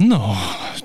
[0.00, 0.36] No,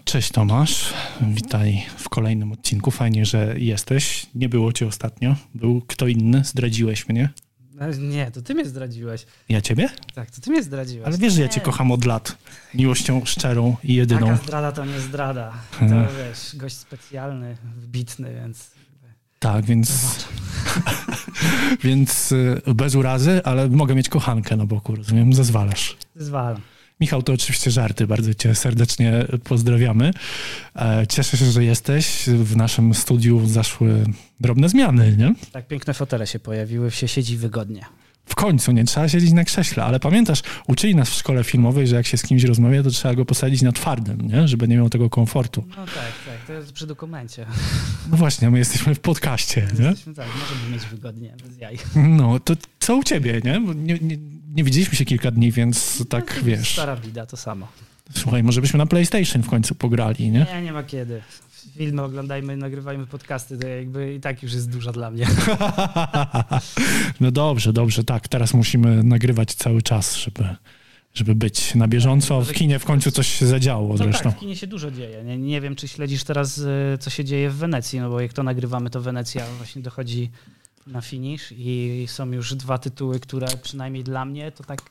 [0.03, 0.93] cześć Tomasz.
[1.21, 2.91] Witaj w kolejnym odcinku.
[2.91, 4.25] Fajnie, że jesteś.
[4.35, 5.35] Nie było cię ostatnio.
[5.55, 6.43] Był kto inny.
[6.43, 7.29] Zdradziłeś mnie.
[7.73, 9.25] No, nie, to ty mnie zdradziłeś.
[9.49, 9.89] Ja ciebie?
[10.15, 11.07] Tak, to ty mnie zdradziłeś.
[11.07, 12.37] Ale wiesz, że ja cię kocham od lat.
[12.73, 14.27] Miłością szczerą i jedyną.
[14.27, 15.53] Taka zdrada to nie zdrada.
[15.71, 16.07] To Hmm.
[16.17, 18.71] wiesz, gość specjalny, wbitny, więc
[19.39, 20.25] Tak, więc.
[21.83, 25.33] więc y, bez urazy, ale mogę mieć kochankę na boku, rozumiem?
[25.33, 25.97] Zezwalasz.
[26.15, 26.61] zwalam.
[27.03, 28.07] Michał, to oczywiście żarty.
[28.07, 30.11] Bardzo Cię serdecznie pozdrawiamy.
[30.75, 32.23] E, Cieszę się, że jesteś.
[32.27, 34.03] W naszym studiu zaszły
[34.39, 35.33] drobne zmiany, nie?
[35.51, 37.85] Tak piękne fotele się pojawiły, się siedzi wygodnie.
[38.25, 41.95] W końcu nie trzeba siedzieć na krześle, ale pamiętasz, uczyli nas w szkole filmowej, że
[41.95, 44.47] jak się z kimś rozmawia, to trzeba go posadzić na twardym, nie?
[44.47, 45.63] żeby nie miał tego komfortu.
[45.69, 47.45] No tak, tak, to jest przy dokumencie.
[48.11, 49.85] No właśnie, my jesteśmy w podcaście, nie?
[49.85, 51.77] Jesteśmy, tak, możemy mieć wygodnie, bez jaj.
[51.95, 53.61] No, to co u ciebie, nie?
[53.75, 54.17] Nie, nie,
[54.53, 56.73] nie widzieliśmy się kilka dni, więc tak No, wiesz.
[56.73, 57.67] Stara bida, to samo.
[58.15, 60.45] Słuchaj, może byśmy na PlayStation w końcu pograli, nie?
[60.55, 61.21] Nie, nie ma kiedy.
[61.77, 65.27] Filmy oglądajmy, nagrywajmy podcasty, to jakby i tak już jest dużo dla mnie.
[67.21, 68.27] No dobrze, dobrze, tak.
[68.27, 70.43] Teraz musimy nagrywać cały czas, żeby,
[71.13, 72.41] żeby być na bieżąco.
[72.41, 74.23] W kinie w końcu coś się zadziało No zresztą.
[74.23, 75.23] tak, w kinie się dużo dzieje.
[75.23, 78.33] Nie, nie wiem, czy śledzisz teraz, y, co się dzieje w Wenecji, no bo jak
[78.33, 80.31] to nagrywamy, to Wenecja właśnie dochodzi
[80.87, 84.81] na finish i są już dwa tytuły, które przynajmniej dla mnie to tak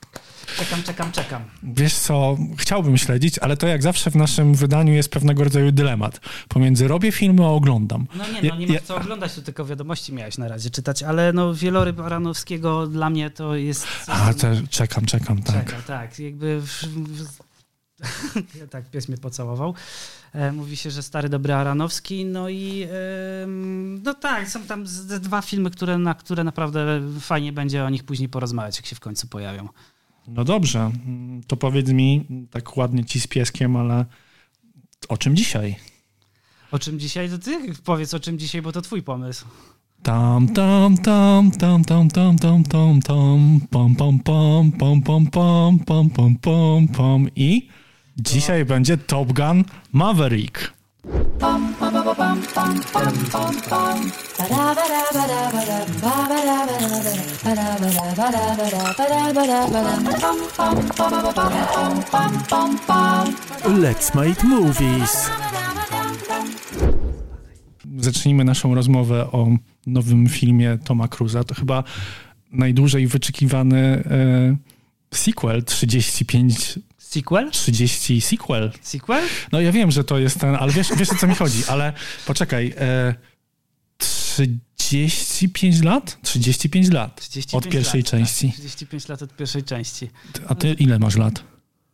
[0.59, 1.43] czekam, czekam, czekam.
[1.62, 6.20] Wiesz co, chciałbym śledzić, ale to jak zawsze w naszym wydaniu jest pewnego rodzaju dylemat.
[6.48, 8.07] Pomiędzy robię filmy, a oglądam.
[8.15, 11.03] No nie, no nie Ja- masz co oglądać, tu tylko wiadomości miałeś na razie czytać,
[11.03, 13.86] ale no Wieloryb Aranowskiego dla mnie to jest...
[14.07, 15.67] A, te, czekam, czekam, tak.
[15.67, 16.61] Czeka, tak, jakby...
[16.61, 17.52] W, w,
[18.70, 19.74] tak, pies mnie pocałował.
[20.33, 22.86] E, mówi się, że stary, dobry Aranowski, no i
[24.02, 24.85] no tak, są tam
[25.20, 29.01] dwa filmy, które, na które naprawdę fajnie będzie o nich później porozmawiać, jak się w
[29.01, 29.68] końcu pojawią.
[30.29, 30.91] No dobrze,
[31.46, 34.05] to powiedz mi, tak ładnie ci z pieskiem, ale
[35.08, 35.77] o czym dzisiaj?
[36.70, 37.30] O czym dzisiaj?
[37.30, 39.46] To ty powiedz o czym dzisiaj, bo to twój pomysł.
[40.02, 45.79] Tam, tam, tam, tam, tam, tam, tam, tam, tam, pom, pom, pom, pom, pom, pom,
[45.79, 47.68] pom, pom, pom, pom i
[48.17, 50.73] dzisiaj będzie Top Gun Maverick.
[63.64, 65.30] Let's make movies.
[67.96, 69.46] Zacznijmy naszą rozmowę o
[69.86, 71.44] nowym filmie Toma Cruza.
[71.44, 71.84] To chyba
[72.52, 74.56] najdłużej wyczekiwany e,
[75.14, 76.79] sequel, 35,
[77.12, 77.50] Sequel?
[77.50, 78.73] 30 sequel.
[78.83, 79.24] Sequel?
[79.52, 81.92] No ja wiem, że to jest ten, ale wiesz, wiesz o co mi chodzi, ale
[82.27, 83.14] poczekaj, e,
[84.77, 86.18] 35 lat?
[86.23, 88.46] 35 lat 35 od pierwszej lat, części.
[88.48, 90.11] Tak, 35 lat od pierwszej części.
[90.48, 91.45] A ty ile masz lat?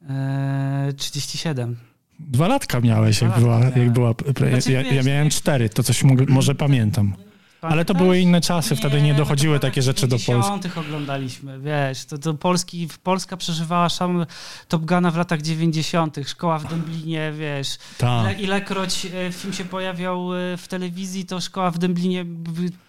[0.08, 1.76] Eee, 37.
[2.20, 3.78] Dwa latka miałeś, Dwa jak latka była, miałem.
[3.78, 4.14] jak była
[4.50, 7.14] Znaczy, ja, ja miałem cztery, to coś mo- może pamiętam.
[7.60, 10.32] Ale to były inne czasy, wtedy nie dochodziły takie w rzeczy do Polski.
[10.32, 10.78] 90.
[10.78, 14.26] oglądaliśmy, wiesz, to, to Polski, Polska przeżywała sam
[14.68, 18.22] Top Guna w latach 90., szkoła w Dęblinie, wiesz, Tak.
[18.22, 22.24] ile, ilekroć e, film się pojawiał e, w telewizji, to szkoła w Dęblinie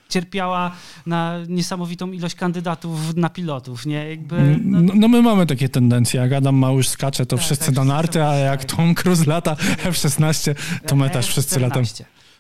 [0.09, 0.71] cierpiała
[1.05, 4.59] na niesamowitą ilość kandydatów na pilotów, nie, jakby...
[4.63, 7.75] No, No, no my mamy takie tendencje, jak Adam Małysz skacze, to Tak, wszyscy tak,
[7.75, 8.75] do narty, a jak tak.
[8.75, 9.51] Tom Cruise lata
[9.85, 10.55] F-16,
[10.87, 11.83] to my też wszyscy latam.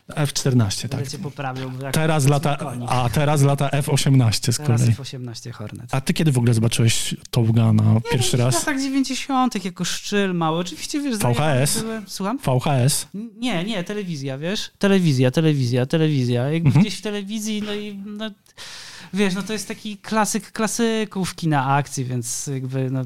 [0.09, 0.91] F14, F-14, tak.
[0.91, 1.71] Będę cię poprawił.
[1.81, 4.91] jak Teraz lata, a teraz lata F-18 z Teraz kolei.
[4.91, 5.95] F-18 Hornet.
[5.95, 7.73] A ty kiedy w ogóle zobaczyłeś Top Guna
[8.11, 8.55] pierwszy W raz?
[8.55, 9.65] latach 90.
[9.65, 10.59] jako szczyl mały.
[10.59, 11.17] Oczywiście, wiesz...
[11.17, 11.81] VHS?
[11.81, 12.37] były- Słucham?
[12.39, 13.07] VHS?
[13.37, 14.71] Nie, nie, telewizja, wiesz?
[14.79, 16.49] Telewizja, telewizja, telewizja.
[16.49, 16.85] Jakby Mhm.
[16.85, 17.95] gdzieś w telewizji, no i...
[18.05, 18.31] No,
[19.13, 23.01] wiesz, no to jest taki klasyk klasyków kina akcji, więc jakby no,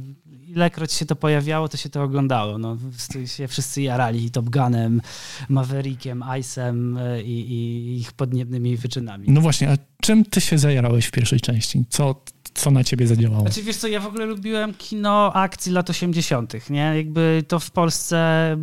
[0.55, 2.57] ilekroć się to pojawiało, to się to oglądało.
[2.57, 5.01] No, wszyscy się wszyscy jarali Top Gunem,
[5.49, 9.25] Maverickiem, Ice'em e, i, i ich podniebnymi wyczynami.
[9.27, 11.85] No właśnie, a czym ty się zajarałeś w pierwszej części?
[11.89, 12.21] Co,
[12.53, 13.41] co na ciebie zadziałało?
[13.41, 16.93] Znaczy, wiesz co, ja w ogóle lubiłem kino akcji lat 80., nie?
[16.95, 18.57] Jakby to w Polsce, e,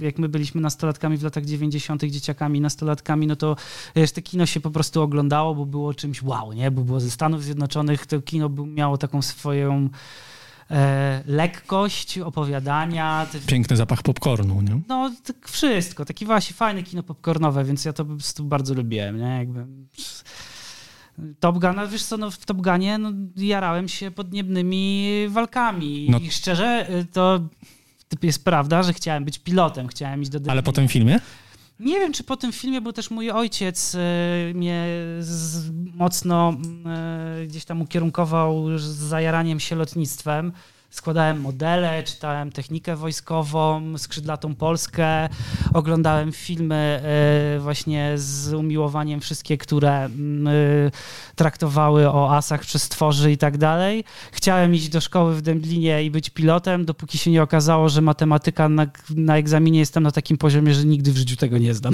[0.00, 3.56] jak my byliśmy nastolatkami w latach 90., dzieciakami, nastolatkami, no to
[3.96, 6.70] wiesz, te kino się po prostu oglądało, bo było czymś wow, nie?
[6.70, 9.88] Bo było ze Stanów Zjednoczonych, to kino miało taką swoją
[11.26, 13.26] lekkość opowiadania.
[13.46, 14.80] Piękny zapach popcornu, nie?
[14.88, 16.04] No, tak wszystko.
[16.04, 19.38] Takie właśnie fajne kino popcornowe, więc ja to po prostu bardzo lubiłem, nie?
[19.38, 19.66] Jakby...
[21.40, 26.18] Top Gun, a wiesz co, no w Top Gunie no, jarałem się podniebnymi walkami No.
[26.18, 27.40] i szczerze y, to
[28.22, 31.20] jest prawda, że chciałem być pilotem, chciałem iść do Ale po tym filmie?
[31.82, 33.98] Nie wiem, czy po tym filmie, bo też mój ojciec y,
[34.54, 34.86] mnie
[35.20, 36.56] z, mocno
[37.42, 40.52] y, gdzieś tam ukierunkował z zajaraniem się lotnictwem.
[40.92, 45.28] Składałem modele, czytałem technikę wojskową, skrzydlatą Polskę,
[45.74, 47.02] oglądałem filmy
[47.56, 50.90] y, właśnie z umiłowaniem wszystkie, które mm, y,
[51.36, 54.04] traktowały o asach przez tworzy i tak dalej.
[54.32, 58.68] Chciałem iść do szkoły w Dęblinie i być pilotem, dopóki się nie okazało, że matematyka
[58.68, 61.92] na, na egzaminie jestem na takim poziomie, że nigdy w życiu tego nie zdam.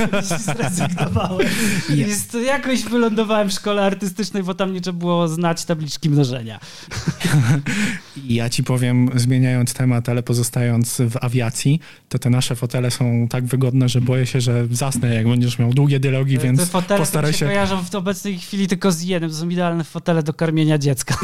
[0.44, 1.48] Zrezygnowałem.
[1.88, 6.60] Jest, jakoś wylądowałem w szkole artystycznej, bo tam nie trzeba było znać tabliczki mnożenia.
[8.34, 13.44] Ja ci powiem, zmieniając temat, ale pozostając w awiacji, to te nasze fotele są tak
[13.44, 17.32] wygodne, że boję się, że zasnę, jak będziesz miał długie dialogi, Te więc fotele postaraj
[17.32, 17.46] się, się...
[17.46, 19.30] kojarzą w obecnej chwili tylko z jednym.
[19.30, 21.14] To są idealne fotele do karmienia dziecka.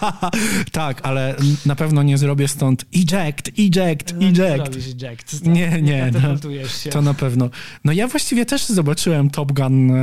[0.72, 1.34] tak, ale
[1.66, 4.58] na pewno nie zrobię stąd eject, eject, eject.
[4.58, 5.46] Robisz eject.
[5.46, 6.68] Nie, nie, no.
[6.68, 6.90] Się.
[6.90, 7.50] To na pewno.
[7.84, 9.94] No ja właściwie też zobaczyłem Top Gun e,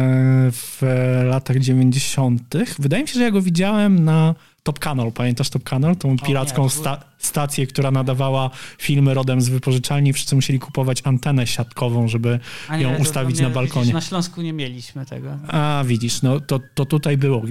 [0.51, 0.81] w
[1.29, 2.41] latach 90.
[2.79, 5.11] Wydaje mi się, że ja go widziałem na Top Canal.
[5.11, 5.95] Pamiętasz Top Canal?
[5.95, 10.13] Tą piracką to sta- stację, która nadawała filmy rodem z wypożyczalni.
[10.13, 12.39] Wszyscy musieli kupować antenę siatkową, żeby
[12.71, 13.81] nie, ją to- ustawić to nie, na balkonie.
[13.85, 15.37] Widzisz, na Śląsku nie mieliśmy tego.
[15.47, 17.41] A widzisz, no to, to tutaj było.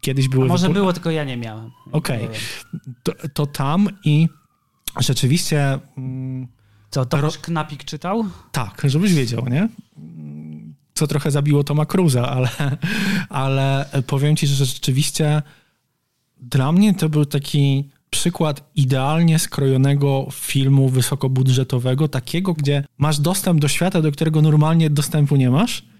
[0.00, 0.44] Kiedyś były...
[0.44, 1.70] A może wypo- było, tylko ja nie miałem.
[1.92, 2.20] Okej.
[2.20, 2.30] Wiem.
[3.02, 4.28] To, to tam i
[5.00, 5.78] rzeczywiście...
[5.98, 6.46] Mm,
[6.90, 8.24] Co, Tomasz Knapik czytał?
[8.52, 9.68] Tak, żebyś wiedział, nie?
[10.94, 12.48] Co trochę zabiło Toma Cruza, ale,
[13.28, 15.42] ale powiem ci, że rzeczywiście
[16.42, 23.68] dla mnie to był taki przykład idealnie skrojonego filmu wysokobudżetowego, takiego, gdzie masz dostęp do
[23.68, 25.90] świata, do którego normalnie dostępu nie masz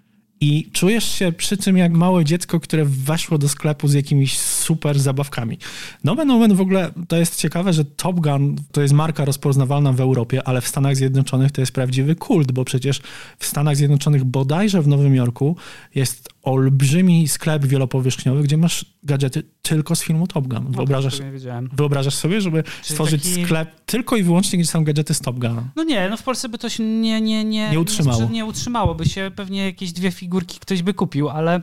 [0.40, 5.00] i czujesz się przy tym jak małe dziecko, które weszło do sklepu z jakimiś super
[5.00, 5.58] zabawkami.
[6.04, 10.00] Nomen omen w ogóle to jest ciekawe, że Top Gun to jest marka rozpoznawalna w
[10.00, 13.00] Europie, ale w Stanach Zjednoczonych to jest prawdziwy kult, bo przecież
[13.38, 15.56] w Stanach Zjednoczonych bodajże w Nowym Jorku
[15.94, 20.72] jest olbrzymi sklep wielopowierzchniowy, gdzie masz gadżety tylko z filmu Top Gun.
[20.72, 21.70] Wyobrażasz, Tego nie wiedziałem.
[21.72, 25.64] wyobrażasz sobie, żeby stworzyć taki- sklep tylko i wyłącznie, gdzie są gadżety z Top Guna?
[25.76, 28.22] No nie, no w Polsce by to się nie, nie, nie, Nie utrzymało.
[28.22, 31.60] Nie, nie utrzymało, by się pewnie jakieś dwie figurki ktoś by kupił, ale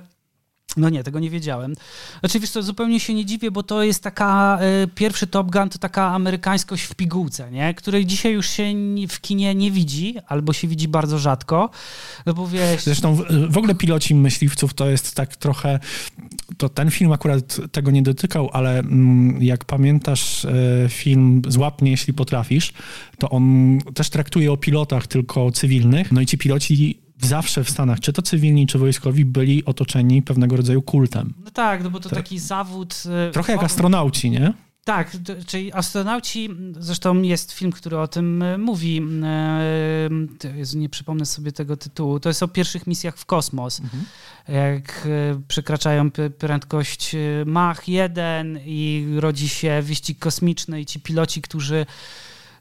[0.78, 1.74] no nie, tego nie wiedziałem.
[2.20, 5.70] Znaczy wiesz co, zupełnie się nie dziwię, bo to jest taka, y, pierwszy Top Gun
[5.70, 7.74] to taka amerykańskość w pigułce, nie?
[7.74, 8.74] Której dzisiaj już się
[9.10, 11.70] w kinie nie widzi, albo się widzi bardzo rzadko,
[12.26, 12.84] no bo wiesz...
[12.84, 15.80] Zresztą w, w ogóle piloci myśliwców to jest tak trochę.
[16.58, 20.52] To ten film akurat tego nie dotykał, ale mm, jak pamiętasz e,
[20.90, 22.74] film Złap mnie, jeśli potrafisz,
[23.20, 26.12] to on też traktuje o pilotach tylko cywilnych.
[26.12, 30.58] No i ci piloci zawsze w Stanach, czy to cywilni, czy wojskowi, byli otoczeni pewnego
[30.58, 31.34] rodzaju kultem.
[31.46, 33.04] No tak, no bo to taki zawód...
[33.30, 34.54] y, Trochę jak astronauci, nie?
[34.84, 35.18] Tak,
[35.48, 36.50] czyli astronauci,
[36.80, 42.20] zresztą jest film, który o tym e, mówi, e, Jezu, nie przypomnę sobie tego tytułu,
[42.20, 43.82] to jest o pierwszych misjach w kosmos,
[44.48, 51.42] jak e, przekraczają prędkość e, Mach 1 i rodzi się wyścig kosmiczny i ci piloci,
[51.42, 51.86] którzy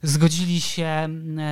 [0.03, 1.09] zgodzili się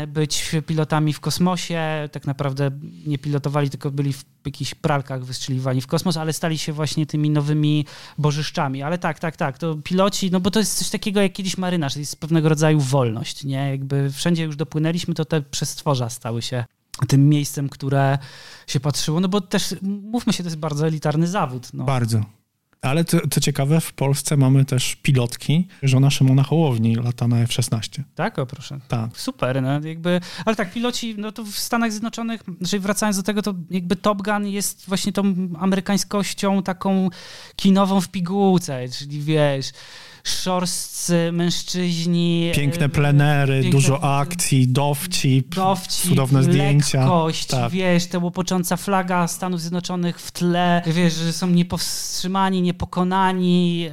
[0.09, 2.09] być pilotami w kosmosie.
[2.13, 2.71] Tak naprawdę
[3.07, 7.31] nie pilotowali, tylko byli w jakichś pralkach wystrzeliwani w kosmos, ale stali się właśnie tymi
[7.31, 7.87] nowymi
[8.19, 8.83] bożyszczami.
[8.83, 11.95] Ale tak, tak, tak, to piloci, no bo to jest coś takiego jak kiedyś marynarz,
[11.95, 13.71] to jest pewnego rodzaju wolność, nie?
[13.71, 16.65] Jakby wszędzie już dopłynęliśmy, to te przestworza stały się
[17.09, 18.19] tym miejscem, które
[18.67, 21.69] się patrzyło, no bo też, mówmy się, to jest bardzo elitarny zawód.
[21.73, 21.85] No.
[21.85, 22.25] Bardzo.
[22.85, 25.69] Ale co, co ciekawe, w Polsce mamy też pilotki.
[25.83, 28.03] Żona Szymona Hołowni lata na F-16.
[28.15, 28.81] Tak, o proszę.
[28.89, 29.11] Tak.
[29.15, 33.43] Super, no jakby, ale tak, piloci, no to w Stanach Zjednoczonych, czyli wracając do tego,
[33.43, 37.09] to jakby Top Gun jest właśnie tą amerykańskością taką
[37.57, 39.71] kinową w pigułce, czyli wiesz,
[40.29, 42.53] szorscy mężczyźni.
[42.55, 46.99] Piękne e, plenery, piękne- dużo akcji, dowcip, Dowcip, cudowne zdjęcia.
[47.01, 47.71] lekkość, Tak.
[47.73, 53.91] wiesz, ta łopocząca flaga Stanów Zjednoczonych w tle, wiesz, że są niepowstrzymani, niepokonani yy,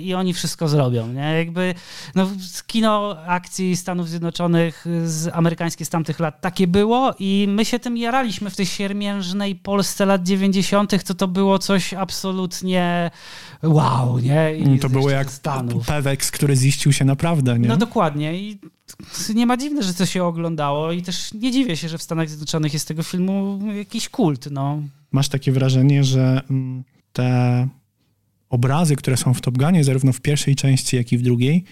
[0.00, 1.20] i oni wszystko zrobią, nie?
[1.38, 1.74] Jakby,
[2.14, 2.28] no,
[2.66, 7.96] kino akcji Stanów Zjednoczonych z amerykańskie z tamtych lat takie było i my się tym
[7.96, 13.10] jaraliśmy w tej siermiężnej Polsce lat 90., to to było coś absolutnie
[13.62, 14.54] wow, nie?
[14.58, 15.86] I Mm, To było jak ze Stanów.
[15.86, 17.68] Peweks, który ziścił się naprawdę, nie?
[17.68, 18.58] No dokładnie i
[19.34, 22.28] nie ma dziwne, że to się oglądało i też nie dziwię się, że w Stanach
[22.28, 24.82] Zjednoczonych jest tego filmu jakiś kult, no.
[25.12, 27.68] Masz takie wrażenie, że mm, te
[28.50, 31.64] obrazy, które są w Top Gunie, zarówno w pierwszej części, jak i w drugiej,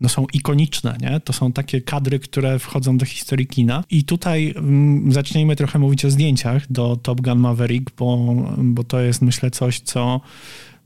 [0.00, 1.20] no są ikoniczne, nie?
[1.20, 3.84] To są takie kadry, które wchodzą do historii kina.
[3.90, 9.00] I tutaj mm, zacznijmy trochę mówić o zdjęciach do Top Gun Maverick, bo, bo to
[9.00, 10.20] jest myślę coś, co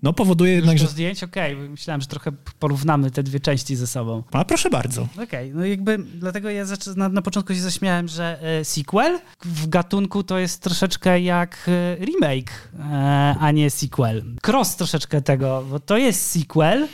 [0.07, 0.87] no powoduje Już jednak, że...
[0.87, 1.25] zdjęć?
[1.25, 4.23] Okej, myślałem, że trochę porównamy te dwie części ze sobą.
[4.33, 5.09] A proszę bardzo.
[5.23, 6.65] Okej, no jakby dlatego ja
[6.97, 12.05] na, na początku się zaśmiałem, że e, sequel w gatunku to jest troszeczkę jak e,
[12.05, 14.25] remake, e, a nie sequel.
[14.47, 16.89] Cross troszeczkę tego, bo to jest sequel,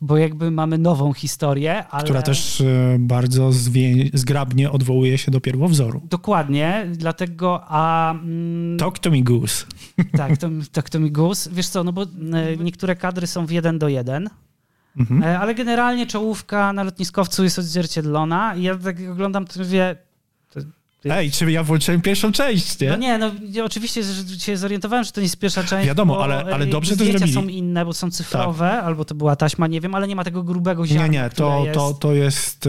[0.00, 2.04] bo jakby mamy nową historię, ale...
[2.04, 3.50] Która też e, bardzo
[4.14, 6.00] zgrabnie odwołuje się do pierwowzoru.
[6.10, 8.12] Dokładnie, dlatego, a...
[8.12, 9.66] Mm, Talk to me goose.
[10.16, 11.48] Tak, to, tak to mi gus.
[11.52, 12.06] Wiesz co, no bo e,
[12.56, 14.30] niektóre kadry są w jeden do jeden,
[14.98, 15.22] Mhm.
[15.22, 19.96] e, ale generalnie czołówka na lotniskowcu jest odzwierciedlona i ja tak oglądam, to mówię...
[21.04, 22.90] Ej, czy ja włączyłem pierwszą część, nie?
[22.90, 23.30] No nie, no
[23.64, 25.86] oczywiście że się zorientowałem, że to nie jest pierwsza część.
[25.86, 27.32] Wiadomo, bo, ale- ale dobrze to zrobili.
[27.32, 30.42] są inne, bo są cyfrowe, albo to była taśma, nie wiem, ale nie ma tego
[30.42, 31.74] grubego ziarna, Nie, nie, to, jest...
[31.74, 32.68] to, to jest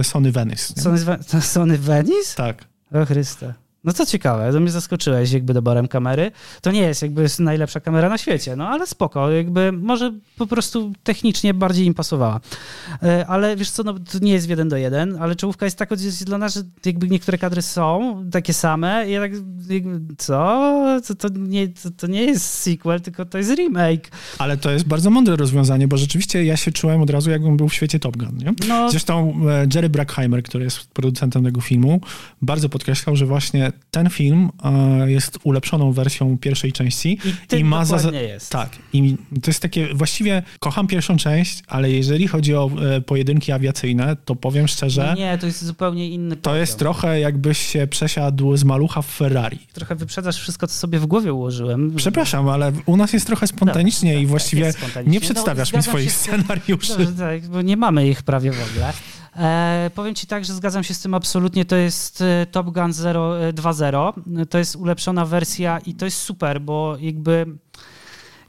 [0.00, 0.74] e, Sony Venice.
[0.76, 0.82] Nie?
[0.82, 0.98] Sony,
[1.42, 2.34] Sony Venice?
[2.36, 2.64] Tak.
[2.92, 3.54] O Chryste.
[3.88, 6.30] No to ciekawe, to mnie zaskoczyłeś jakby doborem kamery.
[6.62, 10.92] To nie jest jakby najlepsza kamera na świecie, no ale spoko, jakby może po prostu
[11.02, 12.40] technicznie bardziej im pasowała.
[13.02, 15.78] E, Ale wiesz co, no to nie jest w jeden do jeden, ale czołówka jest
[15.78, 19.32] tak odzwierciedlona, że jakby niektóre kadry są takie same i ja tak
[19.68, 20.74] jakby, co?
[21.06, 24.10] To, to, nie, to, to nie jest sequel, tylko to jest remake.
[24.38, 27.68] Ale to jest bardzo mądre rozwiązanie, bo rzeczywiście ja się czułem od razu, jakbym był
[27.68, 28.54] w świecie Top Gun, nie?
[28.68, 32.00] No, Zresztą e, Jerry Bruckheimer, który jest producentem tego filmu,
[32.42, 37.84] bardzo podkreślał, że właśnie ten film e, jest ulepszoną wersją pierwszej części i tym ma
[37.84, 38.50] za- jest.
[38.50, 43.52] Tak, i to jest takie, właściwie kocham pierwszą część, ale jeżeli chodzi o e, pojedynki
[43.52, 47.86] awiacyjne, to powiem szczerze, No nie, to jest zupełnie inny to jest trochę jakbyś się
[47.86, 49.58] przesiadł z malucha w Ferrari.
[49.72, 51.92] Trochę wyprzedzasz wszystko, co sobie w głowie ułożyłem.
[51.96, 55.12] Przepraszam, ale u nas jest trochę spontanicznie Dobra, i tak, właściwie jest spontanicznie.
[55.12, 56.92] nie No, przedstawiasz mi zgadzam swoich scenariuszy.
[56.98, 58.92] Dobrze, tak, bo nie mamy ich prawie w ogóle.
[59.36, 61.64] E, powiem ci tak, że zgadzam się z tym absolutnie.
[61.64, 64.46] To jest e, Top Gun 0, e, 2.0.
[64.46, 67.46] To jest ulepszona wersja i to jest super, bo jakby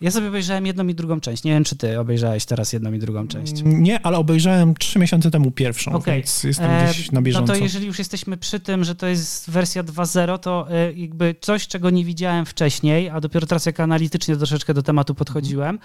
[0.01, 1.43] ja sobie obejrzałem jedną i drugą część.
[1.43, 3.53] Nie wiem, czy ty obejrzałeś teraz jedną i drugą część.
[3.65, 6.13] Nie, ale obejrzałem trzy miesiące temu pierwszą, Okej.
[6.13, 7.53] więc jestem E, gdzieś na bieżąco.
[7.53, 11.67] No to jeżeli już jesteśmy przy tym, że to jest wersja 2.0, to jakby coś,
[11.67, 15.79] czego nie widziałem wcześniej, a dopiero teraz jak analitycznie troszeczkę do tematu podchodziłem,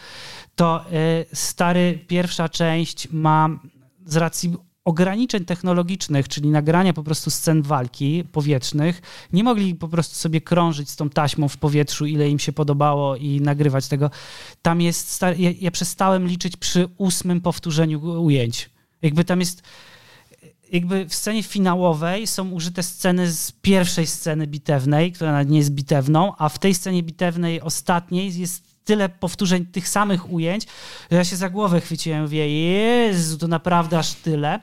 [0.55, 0.85] to
[1.33, 3.49] stary, pierwsza część ma
[4.07, 10.15] z racji ograniczeń technologicznych, czyli nagrania po prostu scen walki powietrznych, nie mogli po prostu
[10.17, 14.11] sobie krążyć z tą taśmą w powietrzu, ile im się podobało i nagrywać tego.
[14.63, 18.71] Tam jest, ja, ja przestałem liczyć przy ósmym powtórzeniu ujęć.
[19.03, 19.63] Jakby tam jest
[20.73, 26.33] jakby w scenie finałowej są użyte sceny z pierwszej sceny bitewnej, która nie jest bitewną,
[26.39, 30.67] a w tej scenie bitewnej ostatniej jest tyle powtórzeń tych samych ujęć,
[31.11, 34.61] że ja się za głowę chwyciłem, mówię, Jezu, to naprawdę aż tyle.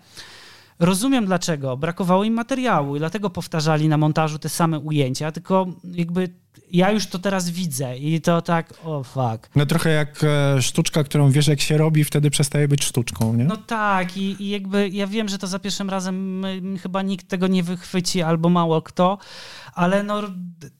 [0.80, 1.78] Rozumiem dlaczego.
[1.78, 6.30] Brakowało im materiału i dlatego powtarzali na montażu te same ujęcia, tylko jakby
[6.72, 9.50] ja już to teraz widzę i to tak, o fuck.
[9.56, 13.44] No trochę jak e, sztuczka, którą wiesz jak się robi, wtedy przestaje być sztuczką, nie?
[13.44, 16.46] No tak, i, i jakby ja wiem, że to za pierwszym razem
[16.82, 19.18] chyba nikt tego nie wychwyci albo mało kto,
[19.74, 20.22] ale no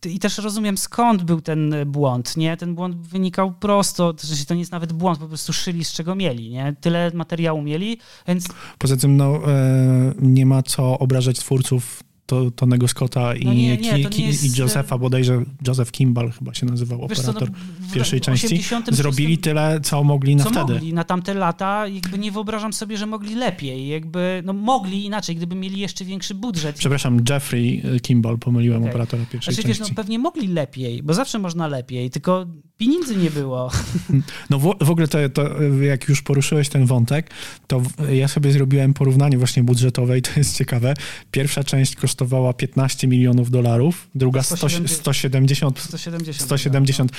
[0.06, 2.58] i też rozumiem skąd był ten błąd, nie?
[2.58, 5.94] Ten błąd wynikał prosto, to, że to nie jest nawet błąd, po prostu szyli z
[5.94, 6.76] czego mieli, nie?
[6.82, 7.98] Tyle materiału mieli,
[8.28, 8.48] więc
[8.78, 13.78] Poza tym no, e, nie ma co obrażać twórców to, Tonego Scotta i, No nie,
[13.78, 17.58] nie, Ki- jest- i Josepha, bodajże Joseph Kimball chyba się nazywał, wiesz co, no, operator
[17.80, 18.46] w- pierwszej w części.
[18.46, 20.74] 86 Zrobili tyle, co mogli na co wtedy.
[20.74, 25.36] mogli na tamte lata, jakby nie wyobrażam sobie, że mogli lepiej, jakby, no mogli inaczej,
[25.36, 26.76] gdyby mieli jeszcze większy budżet.
[26.76, 28.90] Przepraszam, Jeffrey e, Kimball, pomyliłem Okej.
[28.90, 29.94] operatora pierwszej Znaczy, wiesz, części.
[29.94, 32.46] no pewnie mogli lepiej, bo zawsze można lepiej, tylko
[32.78, 33.72] pieniędzy nie było.
[34.50, 37.32] No w, w ogóle to, to jak już poruszyłeś ten wątek,
[37.68, 40.94] to w, ja sobie zrobiłem porównanie właśnie budżetowe i to jest ciekawe.
[41.32, 42.21] Pierwsza część kosztowała
[42.58, 46.42] 15 milionów dolarów, druga 100, 170, 170.
[46.42, 47.12] 170.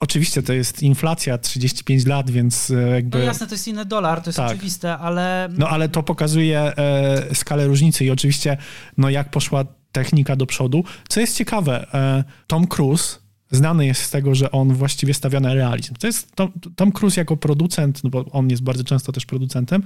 [0.00, 3.18] Oczywiście to jest inflacja 35 lat, więc e, jakby...
[3.18, 4.50] No jasne, to jest inny dolar, to jest Tak.
[4.50, 5.48] oczywiste, ale...
[5.58, 8.56] No ale to pokazuje e, skalę różnicy i oczywiście
[8.98, 10.84] no jak poszła technika do przodu.
[11.08, 15.54] Co jest ciekawe, e, Tom Cruise znany jest z tego, że on właściwie stawia na
[15.54, 15.94] realizm.
[15.94, 19.82] To jest Tom, Tom Cruise jako producent, no bo on jest bardzo często też producentem,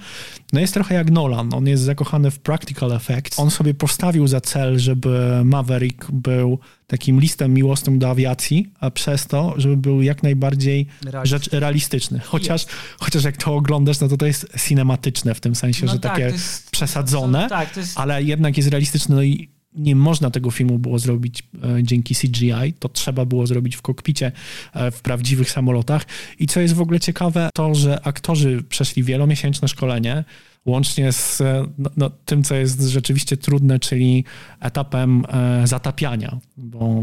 [0.53, 1.55] no jest trochę jak Nolan.
[1.55, 3.39] On jest zakochany w practical effects.
[3.39, 9.27] On sobie postawił za cel, żeby Maverick był takim listem miłosnym do awiacji, a przez
[9.27, 11.27] to, żeby był jak najbardziej Realistyczny.
[11.39, 12.21] rzecz realistyczny.
[12.25, 12.67] Chociaż,
[13.01, 16.13] chociaż jak to oglądasz, no to to jest cinematyczne w tym sensie, No że tak,
[16.13, 19.15] takie jest- przesadzone, to- tak, jest- ale jednak jest realistyczne.
[19.17, 23.77] No i nie można tego filmu było zrobić e, dzięki CGI, to trzeba było zrobić
[23.77, 24.33] w kokpicie
[24.75, 26.07] e, w prawdziwych samolotach.
[26.39, 30.25] I co jest w ogóle ciekawe, to, że aktorzy przeszli wielomiesięczne szkolenie,
[30.67, 34.25] łącznie z e, no, no, tym, co jest rzeczywiście trudne, czyli
[34.61, 37.03] etapem e, zatapiania, bo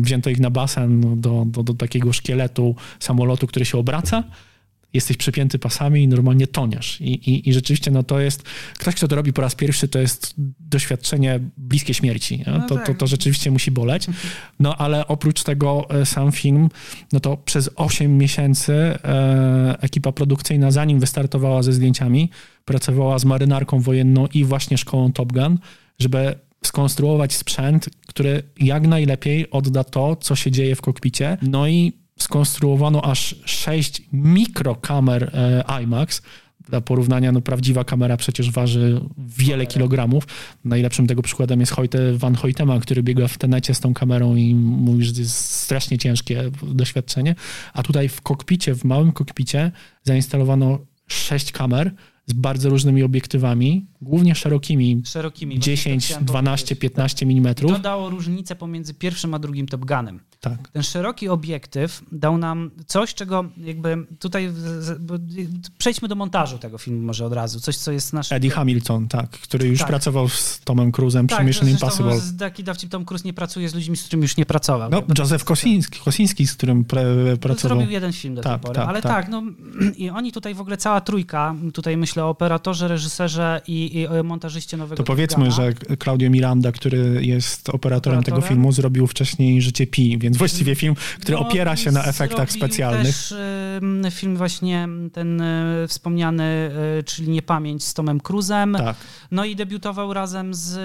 [0.00, 4.24] wzięto ich na basen do, do, do takiego szkieletu samolotu, który się obraca
[4.94, 7.00] jesteś przypięty pasami i normalnie toniesz.
[7.00, 8.42] I, i, I, rzeczywiście no to jest,
[8.78, 12.44] ktoś, kto to robi po raz pierwszy, to jest doświadczenie bliskie śmierci.
[12.46, 12.86] No to, tak.
[12.86, 14.06] to, to rzeczywiście musi boleć.
[14.60, 16.68] No ale oprócz tego e, sam film,
[17.12, 22.30] no to przez 8 miesięcy e, ekipa produkcyjna, zanim wystartowała ze zdjęciami,
[22.64, 25.58] pracowała z marynarką wojenną i właśnie szkołą Top Gun,
[25.98, 26.34] żeby
[26.64, 31.38] skonstruować sprzęt, który jak najlepiej odda to, co się dzieje w kokpicie.
[31.42, 36.22] No i skonstruowano aż sześć mikrokamer e, IMAX.
[36.68, 40.24] Dla porównania, no prawdziwa kamera przecież waży wiele kilogramów.
[40.64, 44.54] Najlepszym tego przykładem jest Hoyte Van Hoytema, który biega w tenecie z tą kamerą i
[44.54, 47.34] mówi, że to jest strasznie ciężkie doświadczenie.
[47.72, 51.94] A tutaj w kokpicie, w małym kokpicie zainstalowano sześć kamer,
[52.26, 57.52] z bardzo różnymi obiektywami, głównie szerokimi, szerokimi 10, 12, 15 mm.
[57.52, 60.20] I to dało różnicę pomiędzy pierwszym a drugim Top Gunem.
[60.42, 60.68] Tak.
[60.68, 64.52] Ten szeroki obiektyw dał nam coś, czego jakby tutaj
[65.78, 68.36] przejdźmy do montażu tego filmu może od razu, coś co jest naszym...
[68.36, 69.88] Eddie Hamilton, tak, który już tak.
[69.88, 72.20] pracował z Tomem Cruzem przy tak, Mission Impossible.
[72.38, 74.90] Taki dawcip Tom Cruise nie pracuje z ludźmi, z którymi już nie pracował.
[74.90, 77.04] No, Józef Kosiński, Kosiński, z którym pre,
[77.40, 77.78] pracował.
[77.78, 79.12] Zrobił jeden film do tak, tej pory, tak, ale tak.
[79.12, 79.42] tak, no
[79.96, 84.22] i oni tutaj w ogóle cała trójka, tutaj myślę o operatorze, reżyserze i, i o
[84.22, 85.72] montażyście nowego To powiedzmy, że
[86.02, 90.94] Claudio Miranda, który jest operatorem, operatorem, tego filmu, zrobił wcześniej Życie Pi, więc właściwie film,
[91.20, 93.06] który no, opiera się na efektach specjalnych.
[93.06, 93.34] też
[94.10, 96.70] film właśnie ten y, wspomniany,
[97.00, 98.76] y, czyli Niepamięć z Tomem Cruzem.
[98.78, 98.96] Tak.
[99.30, 100.78] No i debiutował razem z,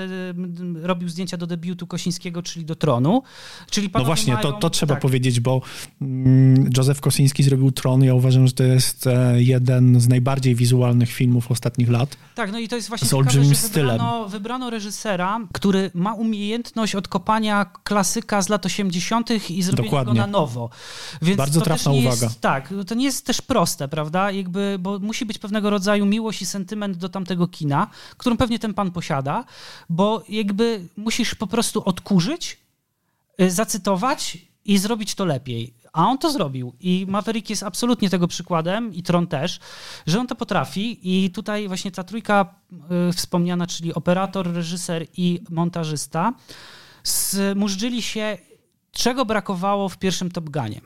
[0.84, 3.24] robił zdjęcia do debiutu Kosińskiego, czyli do Tronu.
[3.70, 5.02] Czyli no właśnie, mają, to, to trzeba tak.
[5.02, 5.62] powiedzieć, bo
[6.02, 8.04] mm, Józef Kosiński zrobił Tron.
[8.04, 12.18] Ja uważam, że to jest e, jeden z najbardziej wizualnych filmów ostatnich lat.
[12.36, 13.92] Tak, no i to jest właśnie z olbrzymim ciekawe, stylem.
[13.92, 19.50] Wybrano, wybrano reżysera, który ma umiejętność odkopania klasyka z lat 80.
[19.50, 20.14] i zrobienia Dokładnie.
[20.14, 20.70] go na nowo.
[21.22, 22.26] Więc Bardzo trafna uwaga.
[22.26, 24.32] Jest, tak, to nie jest też proste, prawda?
[24.32, 28.74] Jakby, bo musi być pewnego rodzaju miłość i sentyment do tamtego kina, którą pewnie ten
[28.74, 29.46] pan posiada,
[29.90, 32.58] bo jakby musisz po prostu odkurzyć,
[33.42, 35.74] y, zacytować i zrobić to lepiej.
[35.94, 39.60] A on to zrobił i Maverick jest absolutnie tego przykładem i Tron też,
[40.08, 42.56] że on to potrafi i tutaj właśnie ta trójka
[43.10, 46.34] y, wspomniana, czyli operator, reżyser i montażysta,
[47.04, 48.38] zmurzyli się,
[48.92, 50.82] czego brakowało w pierwszym Top Gunie.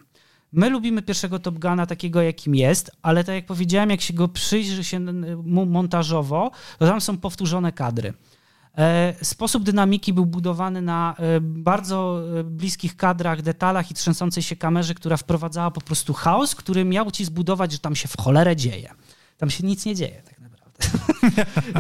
[0.51, 4.27] My lubimy pierwszego Top Guna takiego, jakim jest, ale tak jak powiedziałem, jak się go
[4.27, 4.99] przyjrzy się
[5.43, 8.13] mu montażowo, to tam są powtórzone kadry.
[8.77, 14.55] E, sposób dynamiki był budowany na e, bardzo e, bliskich kadrach, detalach i trzęsącej się
[14.55, 18.55] kamerze, która wprowadzała po prostu chaos, który miał ci zbudować, że tam się w cholerę
[18.55, 18.93] dzieje.
[19.37, 20.51] Tam się nic nie dzieje tak naprawdę.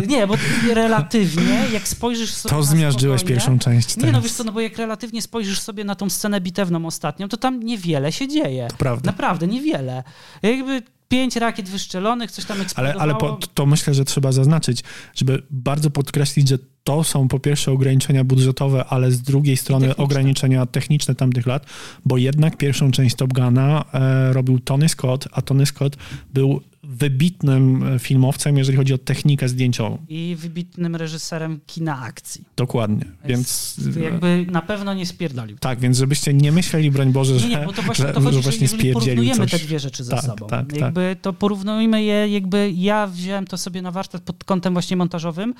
[0.13, 0.35] nie, bo
[0.73, 2.55] relatywnie, jak spojrzysz sobie.
[2.55, 3.97] To zmiażdżyłeś pierwszą część.
[3.97, 7.27] Nie, no wiesz co, no bo jak relatywnie spojrzysz sobie na tą scenę bitewną ostatnią,
[7.27, 8.67] to tam niewiele się dzieje.
[8.67, 9.11] To prawda.
[9.11, 10.03] Naprawdę, niewiele.
[10.41, 13.01] Jakby pięć rakiet wyszczelonych, coś tam eksplodowało.
[13.01, 14.83] Ale, ale po, to myślę, że trzeba zaznaczyć,
[15.15, 20.03] żeby bardzo podkreślić, że to są po pierwsze ograniczenia budżetowe, ale z drugiej strony techniczne.
[20.03, 21.65] ograniczenia techniczne tamtych lat,
[22.05, 25.97] bo jednak pierwszą część Top Guna e, robił Tony Scott, a Tony Scott
[26.33, 29.97] był wybitnym filmowcem, jeżeli chodzi o technikę zdjęciową.
[30.09, 32.43] I wybitnym reżyserem kina akcji.
[32.55, 33.75] Dokładnie, więc...
[33.77, 33.97] więc...
[33.97, 35.57] Jakby na pewno nie spierdolił.
[35.57, 38.31] Tak, więc żebyście nie myśleli, broń Boże, że, nie, nie, bo to właśnie, że, to
[38.31, 39.51] że właśnie porównujemy coś.
[39.51, 40.47] te dwie rzeczy ze tak, sobą.
[40.47, 41.21] Tak, jakby tak.
[41.21, 45.53] to porównujmy je, jakby ja wziąłem to sobie na warsztat pod kątem właśnie montażowym.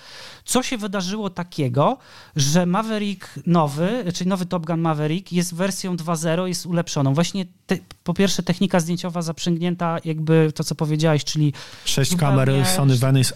[0.46, 1.98] Co się wydarzyło takiego,
[2.36, 7.14] że Maverick nowy, czyli nowy Top Gun Maverick jest wersją 2.0, jest ulepszoną.
[7.14, 11.54] Właśnie te, po pierwsze technika zdjęciowa zaprzęgnięta, jakby to, co powiedziałeś, czyli
[11.86, 13.34] Sześć kamer Sony Venice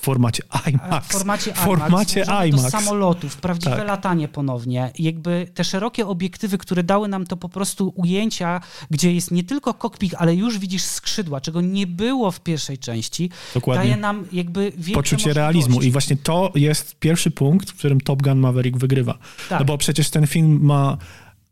[0.00, 1.08] w formacie IMAX.
[1.08, 1.64] W formacie IMAX.
[1.64, 2.62] Formacie IMAX.
[2.62, 3.86] do samolotów, prawdziwe Tak.
[3.86, 4.90] latanie ponownie.
[4.98, 9.74] Jakby te szerokie obiektywy, które dały nam to po prostu ujęcia, gdzie jest nie tylko
[9.74, 13.84] kokpit, ale już widzisz skrzydła, czego nie było w pierwszej części, Dokładnie.
[13.84, 15.82] daje nam jakby Poczucie realizmu.
[15.82, 19.18] I właśnie to jest pierwszy punkt, w którym Top Gun Maverick wygrywa.
[19.48, 19.58] Tak.
[19.60, 20.96] No bo przecież ten film ma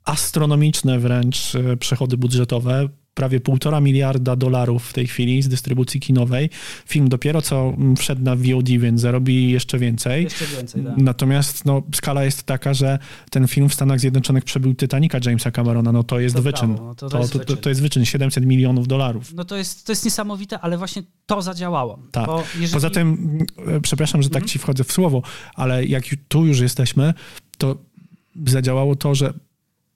[0.04, 2.88] astronomiczne wręcz e, przychody budżetowe.
[3.16, 6.50] Prawie półtora miliarda dolarów w tej chwili z dystrybucji kinowej.
[6.86, 10.24] Film dopiero co mm, wszedł na VOD, więc zarobi jeszcze więcej.
[10.24, 10.96] Jeszcze więcej, tak.
[10.96, 12.98] Natomiast no, skala jest taka, że
[13.30, 15.92] ten film w Stanach Zjednoczonych przebył Titanica Jamesa Camerona.
[15.92, 16.74] No to jest To wyczyn.
[16.74, 17.56] no to to, jest to, wyczyn.
[17.56, 19.34] to jest wyczyn 700 milionów dolarów.
[19.34, 21.98] No to jest, to jest niesamowite, ale właśnie to zadziałało.
[22.12, 22.28] Tak.
[22.54, 22.72] Jeżeli...
[22.72, 24.48] Poza tym, e, przepraszam, że tak Mhm.
[24.48, 25.22] ci wchodzę w słowo,
[25.54, 27.14] ale jak tu już jesteśmy,
[27.58, 27.76] to
[28.46, 29.32] zadziałało to, że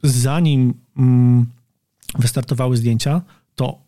[0.02, 1.46] zanim mm,
[2.18, 3.22] wystartowały zdjęcia,
[3.54, 3.78] to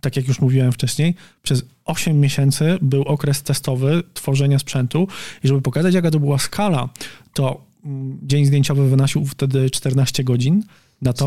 [0.00, 5.08] tak jak już mówiłem wcześniej, przez 8 miesięcy był okres testowy tworzenia sprzętu
[5.44, 6.88] i żeby pokazać, jaka to była skala,
[7.34, 10.64] to mm, dzień zdjęciowy wynosił wtedy 14 godzin.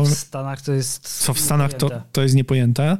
[0.08, 1.24] Co w Stanach to jest.
[1.24, 2.96] Co w Stanach to, to jest niepojęte.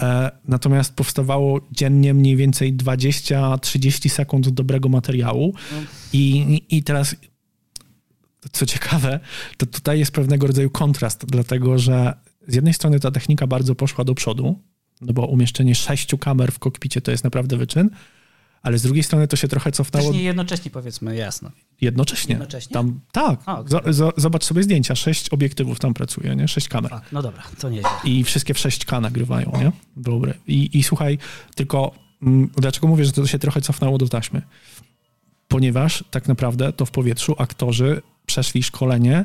[0.00, 5.54] E, natomiast powstawało dziennie mniej więcej 20-30 sekund dobrego materiału.
[6.12, 7.16] I, I teraz,
[8.52, 9.20] co ciekawe,
[9.56, 12.14] to tutaj jest pewnego rodzaju kontrast, dlatego że
[12.46, 14.58] z jednej strony ta technika bardzo poszła do przodu,
[15.00, 17.90] no bo umieszczenie sześciu kamer w kokpicie to jest naprawdę wyczyn,
[18.62, 20.12] ale z drugiej strony to się trochę cofnęło.
[20.12, 21.50] Nie jednocześnie powiedzmy, jasno.
[21.80, 22.32] Jednocześnie.
[22.32, 22.74] Jednocześnie?
[22.74, 23.40] Tam, tak.
[23.46, 23.92] A, okay.
[23.92, 24.94] z, z, zobacz sobie zdjęcia.
[24.94, 26.48] Sześć obiektywów tam pracuje, nie?
[26.48, 26.92] Sześć kamer.
[27.12, 27.90] No dobra, to nieźle.
[28.04, 29.72] I wszystkie w 6K nagrywają, nie?
[29.96, 30.34] Dobre.
[30.46, 31.18] I, i słuchaj,
[31.54, 34.42] tylko m, dlaczego mówię, że to się trochę cofnęło do taśmy?
[35.48, 39.24] Ponieważ tak naprawdę to w powietrzu aktorzy przeszli szkolenie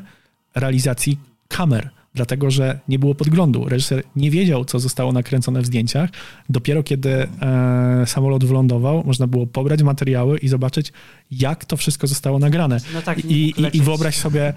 [0.54, 3.68] realizacji kamer dlatego że nie było podglądu.
[3.68, 6.10] Reżyser nie wiedział, co zostało nakręcone w zdjęciach.
[6.48, 10.92] Dopiero kiedy e, samolot wylądował, można było pobrać materiały i zobaczyć,
[11.30, 12.78] jak to wszystko zostało nagrane.
[12.94, 14.52] No tak, I, i, I wyobraź sobie,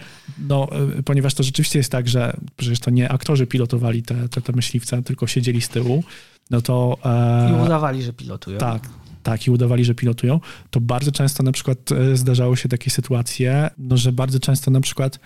[0.48, 4.41] no, e, ponieważ to rzeczywiście jest tak, że przecież to nie aktorzy pilotowali te, te,
[4.41, 6.04] te myśliwce, tylko siedzieli z tyłu,
[6.52, 6.98] no to...
[7.06, 8.58] E, I udawali, że pilotują.
[8.58, 8.89] Tak,
[9.24, 10.39] tak, i udawali, że pilotują,
[10.70, 14.82] to bardzo często na przykład e, zdarzały się takie sytuacje, no, że bardzo często na
[14.82, 15.20] przykład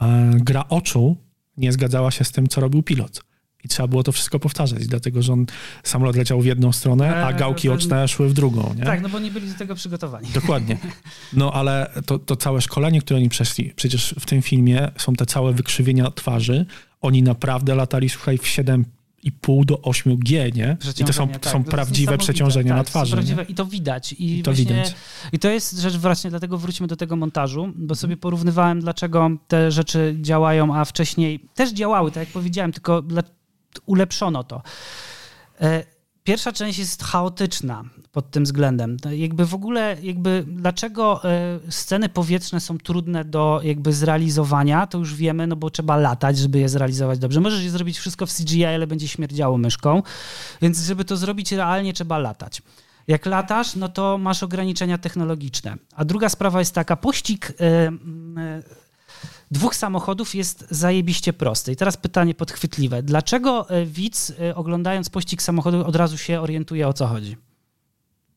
[0.00, 1.16] e, gra oczu
[1.58, 3.20] nie zgadzała się z tym, co robił pilot.
[3.64, 5.46] I trzeba było to wszystko powtarzać, dlatego że on
[5.82, 8.74] samolot leciał w jedną stronę, a e, gałki oczne szły w drugą.
[8.76, 8.84] Nie?
[8.84, 10.28] Tak, no bo nie byli do tego przygotowani.
[10.34, 10.78] Dokładnie.
[11.32, 15.26] No ale to, to całe szkolenie, które oni przeszli, przecież w tym filmie są te
[15.26, 16.66] całe wykrzywienia twarzy.
[17.00, 18.84] Oni naprawdę latali, słuchaj, w 7
[19.22, 20.76] i pół do 8G, nie?
[21.00, 23.12] I to są, tak, są to prawdziwe przeciążenia tak, na twarzy.
[23.12, 24.12] Prawdziwe, I to widać.
[24.12, 24.94] I, I to widać.
[25.32, 29.70] I to jest rzecz właśnie, dlatego wróćmy do tego montażu, bo sobie porównywałem, dlaczego te
[29.70, 33.02] rzeczy działają, a wcześniej też działały, tak jak powiedziałem, tylko
[33.86, 34.62] ulepszono to.
[35.60, 35.84] E,
[36.24, 37.84] pierwsza część jest chaotyczna
[38.18, 38.96] pod tym względem.
[39.10, 45.14] Jakby w ogóle, jakby dlaczego e, sceny powietrzne są trudne do jakby zrealizowania, to już
[45.14, 47.40] wiemy, no bo trzeba latać, żeby je zrealizować dobrze.
[47.40, 50.02] Możesz je zrobić wszystko w CGI, ale będzie śmierdziało myszką,
[50.62, 52.62] więc żeby to zrobić realnie, trzeba latać.
[53.08, 55.76] Jak latasz, no to masz ograniczenia technologiczne.
[55.96, 57.92] A druga sprawa jest taka, pościg e,
[59.50, 61.72] dwóch samochodów jest zajebiście prosty.
[61.72, 63.02] I teraz pytanie podchwytliwe.
[63.02, 67.47] Dlaczego e, widz oglądając pościg samochodu od razu się orientuje o co chodzi?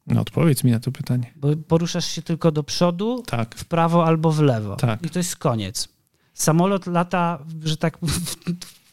[0.07, 1.33] No odpowiedz mi na to pytanie.
[1.35, 3.55] Bo poruszasz się tylko do przodu, tak.
[3.55, 4.75] w prawo albo w lewo.
[4.75, 5.05] Tak.
[5.05, 5.89] I to jest koniec.
[6.33, 7.97] Samolot lata, że tak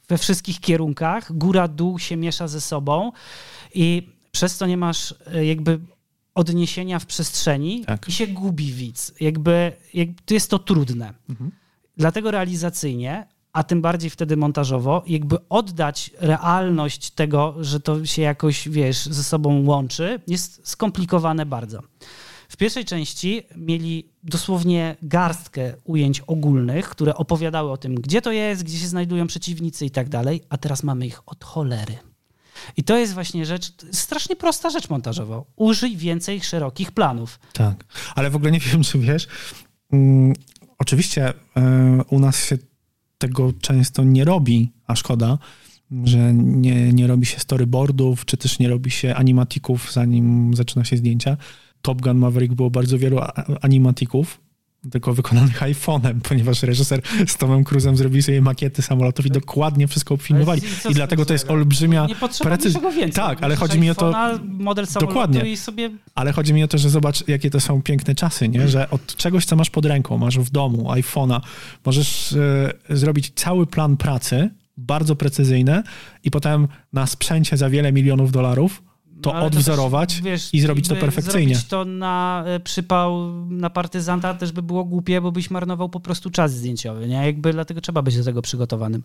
[0.08, 3.12] we wszystkich kierunkach, góra, dół się miesza ze sobą
[3.74, 5.80] i przez to nie masz e, jakby
[6.34, 8.08] odniesienia w przestrzeni tak.
[8.08, 9.14] i się gubi widz.
[9.20, 11.14] Jakby, jakby to jest to trudne.
[11.28, 11.50] Mhm.
[11.96, 13.26] Dlatego realizacyjnie
[13.58, 19.24] a tym bardziej wtedy montażowo, jakby oddać realność tego, że to się jakoś, wiesz, ze
[19.24, 21.82] sobą łączy, jest skomplikowane bardzo.
[22.48, 28.62] W pierwszej części mieli dosłownie garstkę ujęć ogólnych, które opowiadały o tym, gdzie to jest,
[28.62, 31.98] gdzie się znajdują przeciwnicy i tak dalej, a teraz mamy ich od cholery.
[32.76, 35.42] I to jest właśnie rzecz, strasznie prosta rzecz montażowa.
[35.56, 37.40] Użyj więcej szerokich planów.
[37.52, 39.28] Tak, ale w ogóle nie wiem, czy wiesz,
[39.92, 40.32] um,
[40.78, 42.58] oczywiście um, u nas się
[43.18, 45.38] tego często nie robi, a szkoda,
[46.04, 50.96] że nie, nie robi się storyboardów, czy też nie robi się animatików, zanim zaczyna się
[50.96, 51.36] zdjęcia.
[51.82, 53.18] Top Gun Maverick było bardzo wielu
[53.62, 54.40] animatików,
[54.90, 60.14] tylko wykonanych iPhone'em, ponieważ reżyser z Tomem Cruzem zrobili sobie makiety samolotów i dokładnie wszystko
[60.14, 60.62] obfilmowali.
[60.90, 62.06] I, dlatego to jest olbrzymia
[62.42, 62.80] precyzja.
[63.14, 64.12] Tak, ale chodzi mi o to...
[64.44, 65.50] Model dokładnie.
[65.50, 65.90] i sobie...
[66.14, 68.68] Ale chodzi mi o to, że zobacz, jakie to są piękne czasy, nie?
[68.68, 71.40] Że od czegoś, co masz pod ręką, masz w domu, iPhone'a,
[71.84, 75.82] możesz e, zrobić cały plan pracy, bardzo precyzyjny
[76.24, 78.82] i potem na sprzęcie za wiele milionów dolarów
[79.22, 81.54] to no, odwzorować to też, wiesz, i zrobić to perfekcyjnie.
[81.54, 86.00] Zrobić to na e, przypał na partyzanta też by było głupie, bo byś marnował po
[86.00, 87.26] prostu czas zdjęciowy, nie?
[87.26, 89.02] Jakby dlatego trzeba być do tego przygotowanym.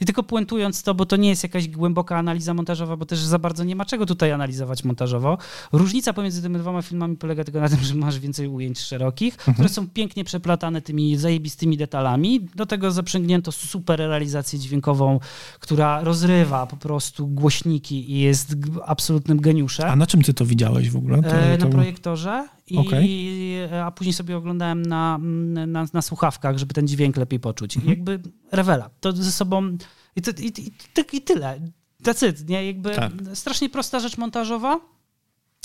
[0.00, 3.38] I tylko puentując to, bo to nie jest jakaś głęboka analiza montażowa, bo też za
[3.38, 5.38] bardzo nie ma czego tutaj analizować montażowo.
[5.72, 9.54] Różnica pomiędzy tymi dwoma filmami polega tylko na tym, że masz więcej ujęć szerokich, mhm.
[9.54, 12.40] które są pięknie przeplatane tymi zajebistymi detalami.
[12.54, 15.20] Do tego zaprzęgnięto super realizację dźwiękową,
[15.60, 18.54] która rozrywa po prostu głośniki i jest
[18.86, 19.86] absolutnym geniusze.
[19.86, 21.22] A na czym ty to widziałeś w ogóle?
[21.22, 21.64] To, e, to...
[21.64, 23.84] Na projektorze, i, okay.
[23.84, 25.18] a później sobie oglądałem na,
[25.66, 27.76] na, na, słuchawkach, żeby ten dźwięk lepiej poczuć.
[27.76, 27.96] Mhm.
[27.96, 28.20] jakby
[28.52, 28.90] rewela.
[29.00, 29.76] To ze sobą
[30.16, 31.60] i, to, i, i, i tyle.
[32.02, 32.66] That's it, nie?
[32.66, 33.12] Jakby tak.
[33.34, 34.80] strasznie prosta rzecz montażowa,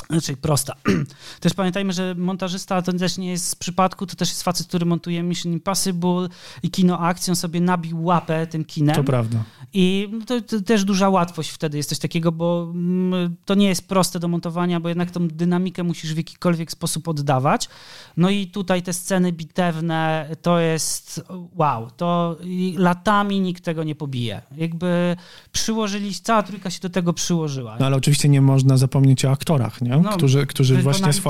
[0.09, 0.75] Znaczy prosta.
[1.39, 4.85] Też pamiętajmy, że montażysta to też nie jest z przypadku, to też jest facet, który
[4.85, 6.27] montuje Mission Impossible
[6.63, 8.95] i kino akcją sobie nabił łapę tym kinem.
[8.95, 9.43] To prawda.
[9.73, 13.87] I to, to też duża łatwość wtedy jest coś takiego, bo mm, to nie jest
[13.87, 17.69] proste do montowania, bo jednak tą dynamikę musisz w jakikolwiek sposób oddawać.
[18.17, 21.21] No i tutaj te sceny bitewne to jest
[21.55, 22.37] wow, to
[22.77, 24.41] latami nikt tego nie pobije.
[24.57, 25.17] Jakby
[25.51, 27.77] przyłożyli, cała trójka się do tego przyłożyła.
[27.79, 29.92] No ale oczywiście nie można zapomnieć o aktorach, nie?
[30.01, 31.29] No, którzy, którzy właśnie swo,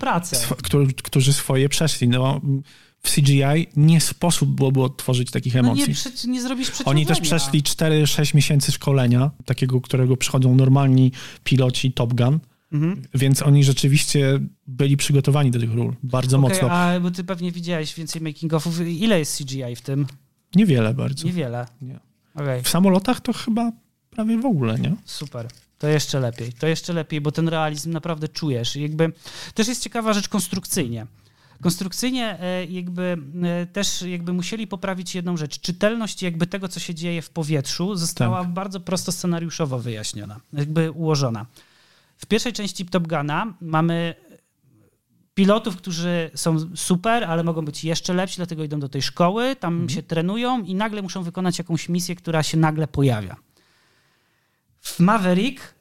[0.00, 0.36] pracę.
[0.36, 2.08] swo, którzy, którzy swoje przeszli.
[2.08, 2.40] No,
[3.02, 5.88] w CGI nie sposób byłoby odtworzyć takich No emocji.
[5.88, 6.70] nie, przeci- nie zrobisz.
[6.84, 11.12] Oni też przeszli 4-6 miesięcy szkolenia, takiego, którego przychodzą normalni
[11.44, 12.38] piloci Top Gun,
[12.72, 13.02] Mhm.
[13.14, 16.70] więc oni rzeczywiście byli przygotowani do tych ról bardzo Okej, mocno.
[16.70, 18.86] a bo ty pewnie widziałeś więcej making-ofów.
[18.88, 20.06] Ile jest CGI w tym?
[20.54, 21.26] Niewiele bardzo.
[21.26, 21.66] Niewiele.
[21.82, 21.98] Nie.
[22.34, 22.62] Okej.
[22.62, 23.72] W samolotach to chyba
[24.10, 24.94] prawie w ogóle, nie?
[25.04, 25.48] Super.
[25.84, 26.52] To jeszcze lepiej.
[26.52, 28.76] To jeszcze lepiej, bo ten realizm naprawdę czujesz.
[28.76, 29.12] Jakby
[29.54, 31.06] też jest ciekawa rzecz konstrukcyjnie.
[31.62, 35.60] Konstrukcyjnie e, jakby e, też jakby musieli poprawić jedną rzecz.
[35.60, 38.52] Czytelność jakby tego, co się dzieje w powietrzu została Tak.
[38.52, 41.46] bardzo prosto scenariuszowo wyjaśniona, jakby ułożona.
[42.16, 44.14] W pierwszej części Top Guna mamy
[45.34, 49.88] pilotów, którzy są super, ale mogą być jeszcze lepsi, dlatego idą do tej szkoły, tam
[49.88, 53.36] się trenują i nagle muszą wykonać jakąś misję, która się nagle pojawia.
[54.80, 55.73] W Maverick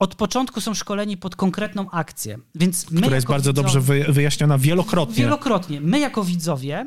[0.00, 4.04] od początku są szkoleni pod konkretną akcję, więc my Która jest bardzo widzowie- dobrze wy,
[4.12, 5.14] wyjaśniona wielokrotnie.
[5.14, 5.80] Wielokrotnie.
[5.80, 6.86] My jako widzowie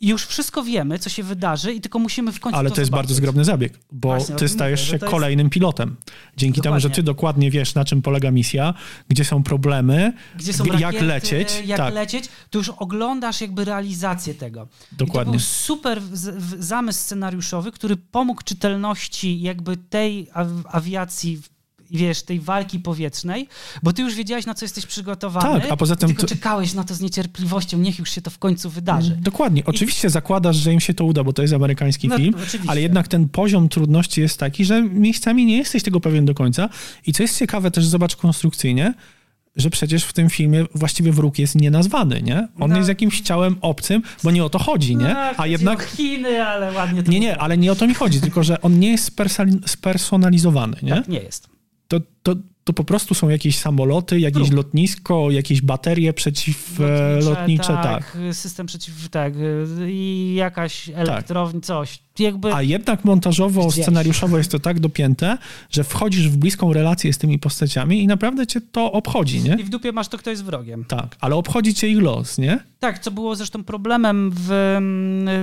[0.00, 2.90] już wszystko wiemy, co się wydarzy i tylko musimy w końcu Ale to to jest
[2.90, 3.02] zobaczyć.
[3.08, 5.96] bardzo zgrabny zabieg, bo Właśnie, ty stajesz mówię, się jest- kolejnym pilotem.
[6.36, 6.94] Dzięki temu, że Dokładnie.
[6.96, 8.74] ty dokładnie wiesz, na czym polega misja,
[9.08, 11.62] gdzie są problemy, Gdzie są jak rakiety, lecieć.
[11.66, 14.68] Jak tak, lecieć, to już oglądasz jakby realizację tego.
[14.92, 15.30] I to dokładnie.
[15.30, 16.02] był super
[16.58, 21.42] zamysł scenariuszowy, który pomógł czytelności jakby tej aw- awiacji,
[21.90, 23.48] wiesz, tej walki powietrznej,
[23.82, 25.60] bo ty już wiedziałeś, na co jesteś przygotowany.
[25.60, 28.38] Tak, a poza tym Tylko czekałeś na to z niecierpliwością, niech już się to w
[28.38, 29.16] końcu wydarzy.
[29.20, 29.62] Dokładnie.
[29.66, 32.70] Oczywiście zakładasz, że im się to uda, bo to jest amerykański No, film, oczywiście.
[32.70, 36.68] ale jednak ten poziom trudności jest taki, że miejscami nie jesteś tego pewien do końca.
[37.06, 38.94] I co jest ciekawe też, zobacz konstrukcyjnie,
[39.56, 42.48] że przecież w tym filmie właściwie wróg jest nienazwany, nie?
[42.60, 42.76] On No.
[42.76, 45.04] jest jakimś ciałem obcym, bo nie o to chodzi, nie?
[45.04, 45.82] Tak, A chodzi jednak...
[45.84, 48.78] Chiny, ale ładnie to Nie, nie, ale nie o to mi chodzi, tylko że on
[48.78, 49.12] nie jest
[49.66, 50.90] spersonalizowany, nie?
[50.94, 51.53] Tak, nie jest.
[52.00, 58.18] To, to, to po prostu są jakieś samoloty, jakieś lotnisko, jakieś baterie przeciwlotnicze, tak.
[58.32, 59.32] System przeciw, tak,
[59.86, 61.98] i jakaś elektrownia, coś.
[62.18, 63.82] Jakby, A jednak montażowo, Gdzieś.
[63.84, 65.38] scenariuszowo jest to tak dopięte,
[65.70, 69.54] że wchodzisz w bliską relację z tymi postaciami i naprawdę cię to obchodzi, nie?
[69.60, 70.84] I w dupie masz to, kto jest wrogiem.
[70.84, 72.58] Tak, ale obchodzi cię ich los, nie?
[72.78, 74.46] Tak, co było zresztą problemem w,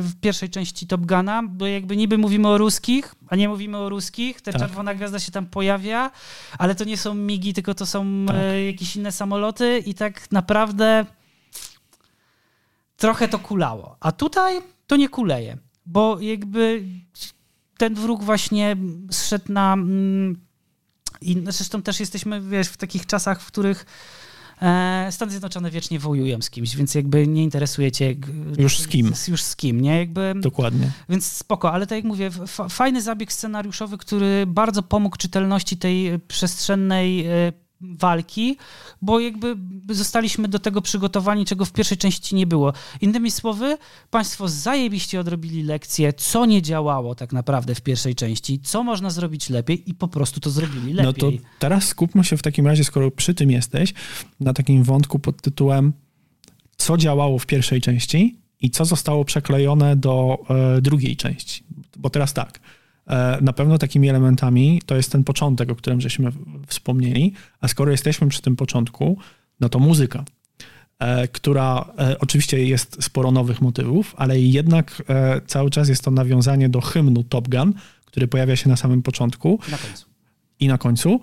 [0.01, 3.89] w pierwszej części Top Guna, bo jakby niby mówimy o ruskich, a nie mówimy o
[3.89, 4.61] ruskich, ta Tak.
[4.61, 6.11] czerwona gwiazda się tam pojawia,
[6.57, 8.35] ale to nie są migi, tylko to są Tak.
[8.39, 11.05] e, jakieś inne samoloty i tak naprawdę
[12.97, 13.97] trochę to kulało.
[13.99, 16.83] A tutaj to nie kuleje, bo jakby
[17.77, 18.77] ten wróg właśnie
[19.11, 19.73] zszedł na...
[19.73, 20.37] mm,
[21.21, 23.85] I zresztą też jesteśmy, wiesz, w takich czasach, w których
[24.61, 28.15] e, Stany Zjednoczone wiecznie wojują z kimś, więc jakby nie interesuje cię...
[28.15, 29.13] g- Już z kim.
[29.27, 29.99] Już z kim, nie?
[29.99, 30.33] Jakby...
[30.41, 30.91] Dokładnie.
[31.09, 36.19] Więc spoko, ale tak jak mówię, fa- fajny zabieg scenariuszowy, który bardzo pomógł czytelności tej
[36.27, 38.57] przestrzennej e, walki,
[39.01, 39.57] bo jakby
[39.89, 42.73] zostaliśmy do tego przygotowani, czego w pierwszej części nie było.
[43.01, 43.77] Innymi słowy,
[44.09, 49.49] państwo zajebiście odrobili lekcję, co nie działało tak naprawdę w pierwszej części, co można zrobić
[49.49, 51.05] lepiej i po prostu to zrobili lepiej.
[51.05, 53.93] No to teraz skupmy się w takim razie, skoro przy tym jesteś,
[54.39, 55.93] na takim wątku pod tytułem
[56.77, 61.63] co działało w pierwszej części i co zostało przeklejone do e, drugiej części.
[61.97, 62.59] Bo teraz tak,
[63.41, 66.31] na pewno takimi elementami to jest ten początek, o którym żeśmy
[66.67, 69.17] wspomnieli, a skoro jesteśmy przy tym początku,
[69.59, 70.25] no to muzyka,
[70.99, 76.11] e, która e, oczywiście jest sporo nowych motywów, ale jednak e, cały czas jest to
[76.11, 77.73] nawiązanie do hymnu Top Gun,
[78.05, 80.05] który pojawia się na samym początku Na końcu.
[80.59, 81.21] i na końcu.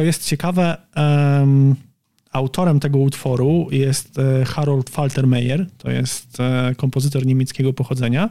[0.00, 1.74] Co jest ciekawe, em,
[2.32, 8.30] autorem tego utworu jest e, Harold Faltermeyer, to jest e, kompozytor niemieckiego pochodzenia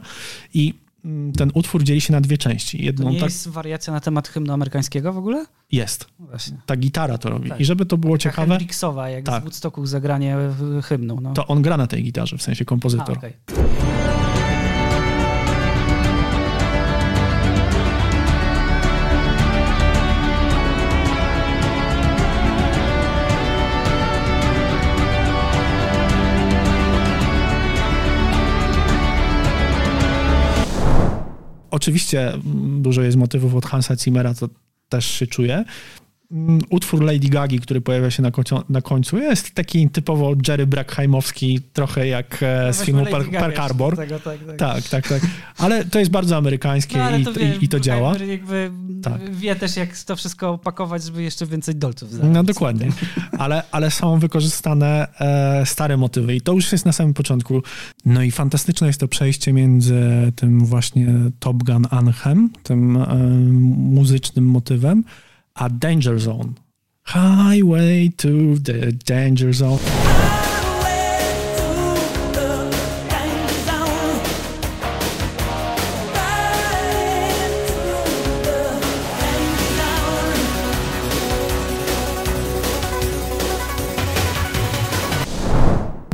[0.54, 2.78] i mm, ten utwór dzieli się na dwie części.
[2.78, 5.46] To Jedną nie tak jest wariacja na temat hymnu amerykańskiego w ogóle?
[5.72, 6.06] jest.
[6.20, 6.56] No Właśnie.
[6.66, 7.48] Ta gitara to robi.
[7.48, 7.60] Tak.
[7.60, 9.40] I żeby to było Taka ciekawe, Hendrixowa, jak Tak.
[9.40, 10.36] z Woodstocku zagranie
[10.82, 11.18] hymnu.
[11.20, 11.32] No.
[11.32, 13.18] to on gra na tej gitarze, w sensie A, kompozytor.
[31.80, 32.32] Oczywiście
[32.80, 34.48] dużo jest motywów od Hansa Zimmera, to
[34.88, 35.64] też się czuje.
[36.32, 40.66] Mm, Utwór Lady Gagi, który pojawia się na, końcu, na końcu, jest taki typowo Jerry
[40.66, 43.96] Brackheimowski, trochę jak e, No z filmu Park jeszcze Harbor.
[43.96, 44.56] Tego, tak, tak.
[44.56, 45.22] Tak, tak, tak.
[45.58, 48.18] Ale to jest bardzo amerykańskie No, i, to, i, wie, i to działa.
[48.18, 48.70] Jakby
[49.02, 49.34] Tak.
[49.34, 52.34] wie też, jak to wszystko opakować, żeby jeszcze więcej dolców zarobić.
[52.34, 52.88] No dokładnie.
[53.38, 57.62] Ale, ale są wykorzystane e, stare motywy i to już jest na samym początku.
[58.04, 61.06] No i fantastyczne jest to przejście między tym właśnie
[61.38, 63.16] Top Gun Anthem, tym e,
[63.76, 65.04] muzycznym motywem,
[65.54, 66.54] a Danger Zone.
[67.04, 69.78] Highway to the Danger Zone.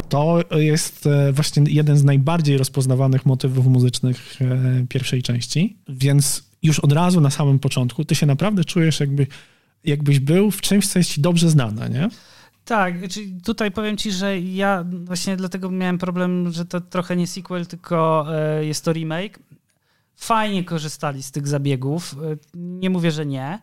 [0.08, 6.78] To jest e, właśnie jeden z najbardziej rozpoznawanych motywów muzycznych e, pierwszej części, więc już
[6.78, 9.26] od razu na samym początku ty się naprawdę czujesz jakby,
[9.84, 12.08] jakbyś był w czymś, co jest ci dobrze znane, nie?
[12.64, 17.26] Tak, czyli tutaj powiem ci, że ja właśnie dlatego miałem problem, że to trochę nie
[17.26, 19.38] sequel, tylko e, jest to remake.
[20.16, 22.14] Fajnie korzystali z tych zabiegów.
[22.32, 23.58] e, Nie mówię, że nie.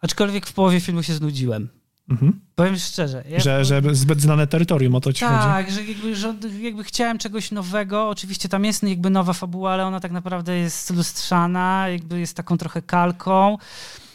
[0.00, 1.68] Aczkolwiek w połowie filmu się znudziłem.
[2.10, 2.40] Mhm.
[2.54, 3.24] Powiem szczerze.
[3.28, 5.36] Ja Że, że zbyt znane terytorium, o to ci chodzi.
[5.36, 8.08] tak, że jakby, że jakby chciałem czegoś nowego.
[8.08, 12.58] Oczywiście tam jest jakby nowa fabuła, ale ona tak naprawdę jest lustrzana, jakby jest taką
[12.58, 13.58] trochę kalką.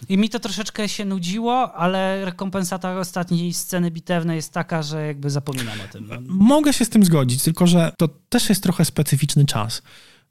[0.10, 5.30] I mi to troszeczkę się nudziło, ale rekompensata ostatniej sceny bitewnej jest taka, że jakby
[5.30, 6.08] zapominam o tym.
[6.08, 6.16] No.
[6.28, 9.82] Mogę się z tym zgodzić, tylko że to też jest trochę specyficzny czas,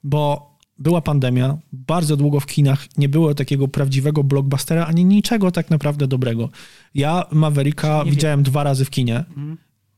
[0.02, 5.70] bo była pandemia, bardzo długo w kinach nie było takiego prawdziwego blockbustera, ani niczego tak
[5.70, 6.48] naprawdę dobrego.
[6.94, 9.56] Ja Mavericka Nie widziałem dwa razy w kinie Mhm.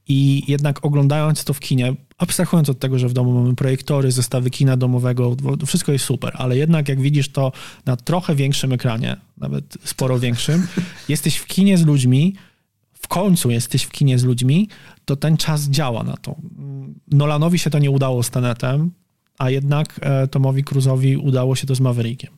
[0.09, 4.51] i jednak oglądając to w kinie, abstrahując od tego, że w domu mamy projektory, zestawy
[4.51, 5.37] kina domowego,
[5.67, 7.53] wszystko jest super, ale jednak jak widzisz to
[7.87, 10.67] na trochę większym ekranie, nawet sporo większym,
[11.09, 12.35] jesteś w kinie z ludźmi,
[12.93, 14.69] w końcu jesteś w kinie z ludźmi,
[15.05, 16.37] to ten czas działa na to.
[17.13, 18.91] Nolanowi się to nie udało z Tenetem,
[19.39, 22.33] a jednak e, Tomowi Cruzowi udało się to z Maverickiem.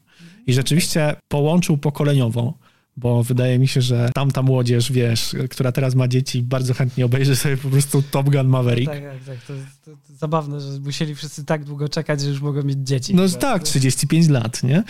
[0.47, 2.55] I rzeczywiście połączył pokoleniowo,
[2.99, 7.37] bo wydaje mi się, że tamta młodzież, wiesz, która teraz ma dzieci, bardzo chętnie obejrzy
[7.37, 8.93] sobie po prostu Top Gun Maverick.
[8.93, 9.39] Tak, tak, tak.
[9.47, 9.53] To,
[9.85, 13.15] to, to zabawne, że musieli wszyscy tak długo czekać, że już mogą mieć dzieci.
[13.15, 13.39] No Chyba.
[13.39, 14.83] tak, 35 lat, nie?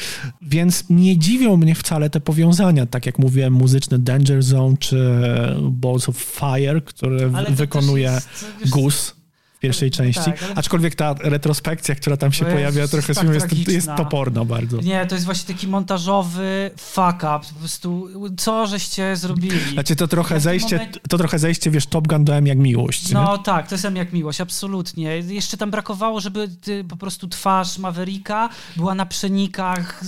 [0.42, 5.20] Więc nie dziwią mnie wcale te powiązania, tak jak mówiłem, muzyczny Danger Zone czy
[5.62, 8.18] Balls of Fire, które wykonuje
[8.60, 9.17] też Gus
[9.58, 10.20] w pierwszej Tak, części.
[10.20, 13.88] ale- Aczkolwiek ta retrospekcja, która tam się O Jezus, pojawia, trochę tak tak jest, jest
[13.96, 14.80] toporna bardzo.
[14.80, 17.40] Nie, to jest właśnie taki montażowy fuck up.
[17.54, 19.72] Po prostu, co żeście zrobili?
[19.72, 23.08] Znaczy to trochę zejście, momencie- to trochę zejście, wiesz, Top Gun do M jak miłość.
[23.08, 23.14] nie?
[23.14, 25.16] No tak, to jest jak miłość, absolutnie.
[25.18, 30.00] Jeszcze tam brakowało, żeby ty, po prostu twarz Mavericka była na przenikach,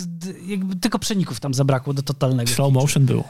[0.46, 2.50] jakby tylko przeników tam zabrakło do totalnego.
[2.50, 3.24] Slow motion było.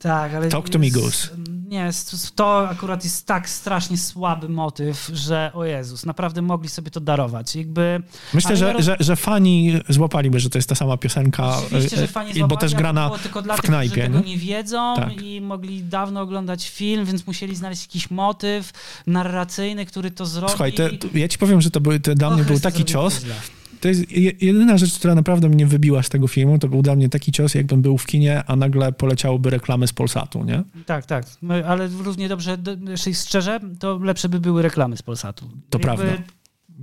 [0.00, 0.48] Tak, ale...
[0.48, 1.28] Talk to me, Goose.
[1.68, 1.90] Nie,
[2.34, 7.56] to akurat jest tak strasznie słaby motyw, że o Jezus, naprawdę mogli sobie to darować.
[7.56, 8.02] Jakby...
[8.34, 12.00] Myślę, że, roz- że, że fani złapaliby, że to jest ta sama piosenka, Oczywiście, e,
[12.00, 14.02] że fani złapali, bo też grana było tylko dla w tych, którzy knajpie.
[14.02, 14.24] tego nie?
[14.26, 15.22] nie wiedzą Tak.
[15.22, 18.70] i mogli dawno oglądać film, więc musieli znaleźć jakiś motyw
[19.06, 20.50] narracyjny, który to zrobi.
[20.50, 23.20] Słuchaj, te, ja ci powiem, że to był, to dla mnie był taki cios.
[23.20, 23.34] źle.
[23.80, 26.96] To jest je- jedyna rzecz, która naprawdę mnie wybiła z tego filmu, to był dla
[26.96, 30.62] mnie taki cios, jakbym był w kinie, a nagle poleciałyby reklamy z Polsatu, nie?
[30.86, 31.24] Tak, tak.
[31.42, 35.50] My- Ale równie dobrze, do- jeśli szczerze, to lepsze by były reklamy z Polsatu.
[35.70, 36.04] To prawda.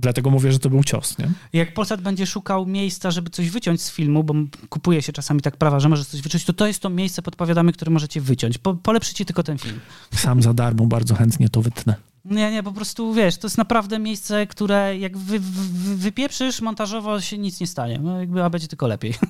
[0.00, 1.28] Dlatego mówię, że to był cios, nie?
[1.52, 4.34] Jak Polsat będzie szukał miejsca, żeby coś wyciąć z filmu, bo
[4.68, 7.72] kupuje się czasami tak prawa, że możesz coś wyciąć, to to jest to miejsce, podpowiadamy,
[7.72, 8.58] które możecie wyciąć.
[8.58, 9.80] Po, polepszycie tylko ten film.
[10.14, 11.94] Sam za darmo bardzo chętnie to wytnę.
[12.24, 17.20] Nie, nie, po prostu wiesz, to jest naprawdę miejsce, które jak wy, wy, wypieprzysz, montażowo
[17.20, 17.98] się nic nie stanie.
[18.02, 19.14] No, jakby, a będzie tylko lepiej.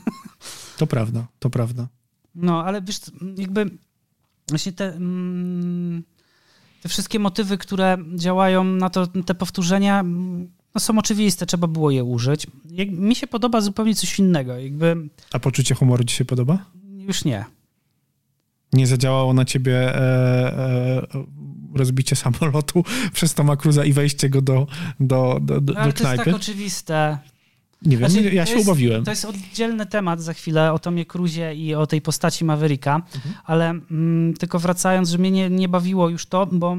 [0.78, 1.88] To prawda, to prawda.
[2.34, 3.00] No, ale wiesz,
[3.36, 3.70] jakby
[4.48, 6.02] właśnie te, mm,
[6.82, 11.90] te wszystkie motywy, które działają na to, te powtórzenia, mm, no są oczywiste, trzeba było
[11.90, 12.46] je użyć.
[12.70, 16.64] Jak, mi się podoba zupełnie coś innego, jakby A poczucie humoru ci się podoba?
[16.84, 17.44] już nie.
[18.72, 19.98] Nie zadziałało na ciebie e,
[20.58, 21.06] e,
[21.74, 24.66] rozbicie samolotu przez Toma Cruza i wejście go do,
[25.00, 26.24] do, do, do, No, ale do to jest knajpy.
[26.24, 27.18] tak oczywiste.
[27.82, 29.04] Nie wiem, Znaczy, ja się jest- ubawiłem.
[29.04, 33.34] To jest oddzielny temat za chwilę o Tomie Cruzie i o tej postaci Mavericka, Mhm.
[33.44, 36.76] ale mm, tylko wracając, że mnie nie, nie bawiło już to, bo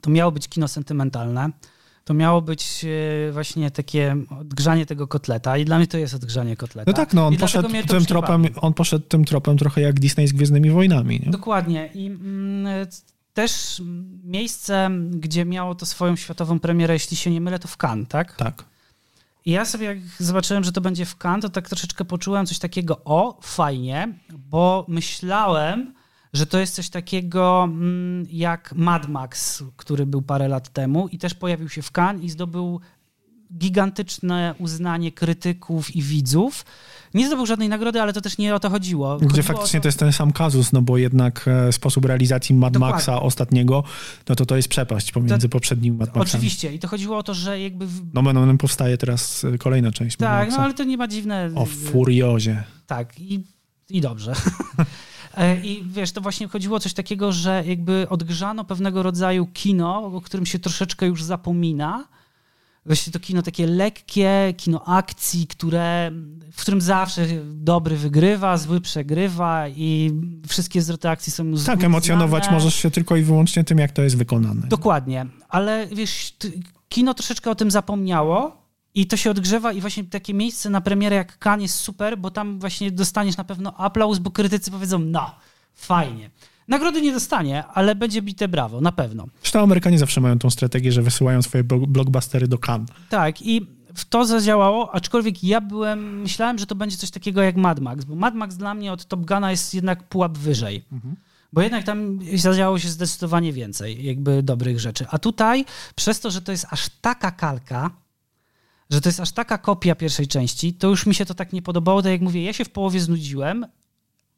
[0.00, 1.50] to miało być kino sentymentalne.
[2.04, 2.84] To miało być
[3.28, 6.90] e, właśnie takie odgrzanie tego kotleta i dla mnie to jest odgrzanie kotleta.
[6.90, 10.32] No tak, no on poszedł, tym tropem, on poszedł tym tropem trochę jak Disney z
[10.32, 11.20] Gwiezdnymi Wojnami.
[11.24, 11.30] Nie?
[11.32, 11.90] Dokładnie.
[11.94, 12.86] I mm,
[13.34, 13.82] też
[14.24, 18.36] miejsce, gdzie miało to swoją światową premierę, jeśli się nie mylę, to w Cannes, tak?
[18.36, 18.64] Tak.
[19.44, 22.58] I ja sobie jak zobaczyłem, że to będzie w Cannes, to tak troszeczkę poczułem coś
[22.58, 25.94] takiego, o, fajnie, bo myślałem,
[26.32, 31.18] że to jest coś takiego mm, jak Mad Max, który był parę lat temu i
[31.18, 32.80] też pojawił się w Cannes i zdobył
[33.58, 36.64] gigantyczne uznanie krytyków i widzów.
[37.14, 39.16] Nie zdobył żadnej nagrody, ale to też nie o to chodziło.
[39.16, 42.54] Gdzie Chodziło faktycznie o to jest ten sam kazus, no bo jednak e, sposób realizacji
[42.54, 42.94] Mad Dokładnie.
[42.94, 43.84] Maxa ostatniego,
[44.28, 46.22] no to to jest przepaść pomiędzy poprzednim Mad Maxem.
[46.22, 46.74] Oczywiście.
[46.74, 47.86] I to chodziło o to, że jakby...
[47.86, 48.14] W...
[48.14, 50.64] No no, powstaje teraz e, kolejna część Mad Tak, no Maxa.
[50.64, 51.50] ale to nie ma dziwne...
[51.54, 52.64] O Furiozie.
[52.86, 53.44] Tak, i,
[53.90, 54.32] i dobrze.
[55.36, 59.96] E, I wiesz, to właśnie chodziło o coś takiego, że jakby odgrzano pewnego rodzaju kino,
[60.04, 62.04] o którym się troszeczkę już zapomina.
[62.86, 66.10] Właśnie to kino takie lekkie, kino akcji, które,
[66.52, 70.10] w którym zawsze dobry wygrywa, zły przegrywa i
[70.48, 72.58] wszystkie zwroty akcji są Tak, góry emocjonować znane.
[72.58, 74.66] możesz się tylko i wyłącznie tym, jak to jest wykonane.
[74.66, 76.36] Dokładnie, ale wiesz,
[76.88, 78.60] kino troszeczkę o tym zapomniało
[78.94, 82.30] i to się odgrzewa i właśnie takie miejsce na premierę jak Cannes jest super, bo
[82.30, 85.34] tam właśnie dostaniesz na pewno aplauz, bo krytycy powiedzą, no,
[85.74, 86.30] fajnie.
[86.70, 89.26] Nagrody nie dostanie, ale będzie bite brawo, na pewno.
[89.42, 92.90] Zresztą Amerykanie zawsze mają tą strategię, że wysyłają swoje blo- blockbustery do Cannes.
[93.08, 97.56] Tak, i w to zadziałało, aczkolwiek ja byłem, myślałem, że to będzie coś takiego jak
[97.56, 100.84] Mad Max, bo Mad Max dla mnie od Top Guna jest jednak pułap wyżej.
[101.52, 105.06] Bo jednak tam zadziałało się zdecydowanie więcej jakby dobrych rzeczy.
[105.10, 105.64] A tutaj,
[105.94, 107.90] przez to, że to jest aż taka kalka,
[108.90, 111.62] że to jest aż taka kopia pierwszej części, to już mi się to tak nie
[111.62, 112.02] podobało.
[112.02, 113.66] Tak jak mówię, ja się w połowie znudziłem.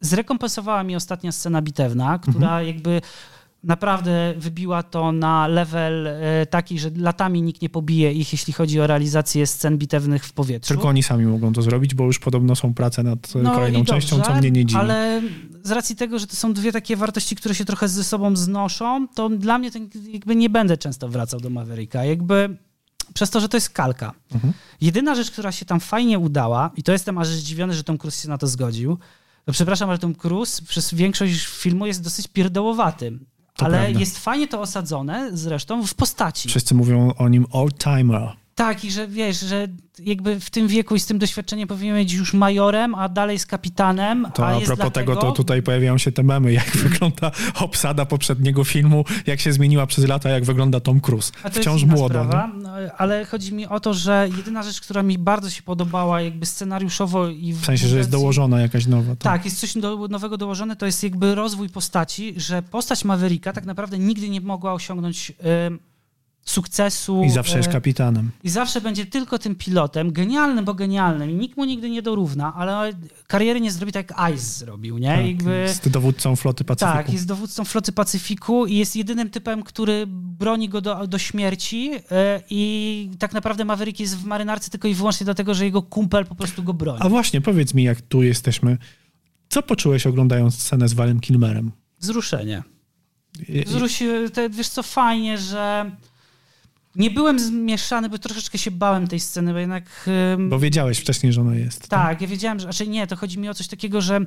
[0.03, 3.01] Zrekompensowała mi ostatnia scena bitewna, która jakby
[3.65, 8.81] naprawdę wybiła to na level e, taki, że latami nikt nie pobije ich, jeśli chodzi
[8.81, 10.75] o realizację scen bitewnych w powietrzu.
[10.75, 13.85] Tylko oni sami mogą to zrobić, bo już podobno są prace nad e, kolejną No
[13.85, 14.81] częścią, dobrze, co mnie nie dziwi.
[14.81, 15.23] Ale
[15.63, 19.09] z racji tego, że to są dwie takie wartości, które się trochę ze sobą znoszą,
[19.15, 19.79] to dla mnie to
[20.09, 22.05] jakby nie będę często wracał do Mavericka.
[22.05, 22.57] Jakby
[23.15, 24.13] przez to, że to jest kalka.
[24.35, 24.53] Mhm.
[24.81, 28.23] Jedyna rzecz, która się tam fajnie udała, i to jestem aż zdziwiony, że Tom Cruise
[28.23, 28.99] się na to zgodził,
[29.45, 33.18] to przepraszam, ale Tom Cruise przez większość filmu jest dosyć pierdołowaty.
[33.57, 34.01] To ale prawda.
[34.01, 36.49] jest fajnie to osadzone zresztą w postaci.
[36.49, 38.41] Wszyscy mówią o nim old-timer.
[38.63, 42.13] Tak, i że wiesz, że jakby w tym wieku i z tym doświadczeniem powinien być
[42.13, 44.27] już majorem, a dalej z kapitanem.
[44.35, 45.15] To a a jest propos dlatego...
[45.15, 49.87] tego, to tutaj pojawiają się te memy, jak wygląda obsada poprzedniego filmu, jak się zmieniła
[49.87, 51.33] przez lata, jak wygląda Tom Cruise.
[51.53, 52.25] Wciąż młodo.
[52.63, 56.47] No, ale chodzi mi o to, że jedyna rzecz, która mi bardzo się podobała jakby
[56.47, 59.17] scenariuszowo i W sensie, że jest dołożona jakaś nowa.
[59.17, 63.65] Tak, jest coś do, nowego dołożone, to jest jakby rozwój postaci, że postać Mavericka tak
[63.65, 65.79] naprawdę nigdy nie mogła osiągnąć em,
[66.45, 67.22] sukcesu.
[67.24, 68.30] I zawsze jest e, kapitanem.
[68.45, 72.55] I zawsze będzie tylko tym pilotem, genialnym, bo genialnym i nikt mu nigdy nie dorówna,
[72.55, 72.93] ale
[73.26, 75.16] kariery nie zrobi tak jak Ice zrobił, nie?
[75.16, 75.51] Tak, jakby...
[75.51, 76.97] Jest dowódcą floty Pacyfiku.
[76.97, 81.90] Tak, jest dowódcą floty Pacyfiku i jest jedynym typem, który broni go do, do śmierci
[82.11, 86.26] e, i tak naprawdę Maverick jest w marynarce tylko i wyłącznie dlatego, że jego kumpel
[86.26, 87.01] po prostu go broni.
[87.03, 88.78] A właśnie, powiedz mi, jak tu jesteśmy.
[89.49, 91.72] Co poczułeś oglądając scenę z Valem Kilmerem?
[92.01, 92.62] Wzruszenie.
[93.66, 94.05] Wzrusi,
[94.51, 95.90] wiesz co, fajnie, że
[96.97, 100.11] nie byłem zmieszany, bo troszeczkę się bałem tej sceny, bo jednak...
[100.49, 101.88] Bo wiedziałeś wcześniej, że ona jest.
[101.88, 104.20] Tak, ja wiedziałem, że raczej nie, to chodzi mi o coś takiego, że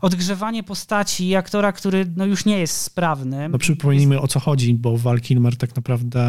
[0.00, 3.48] odgrzewanie postaci i aktora, który no, już nie jest sprawny.
[3.48, 6.20] No przypomnijmy o co chodzi, bo Val Kilmer tak naprawdę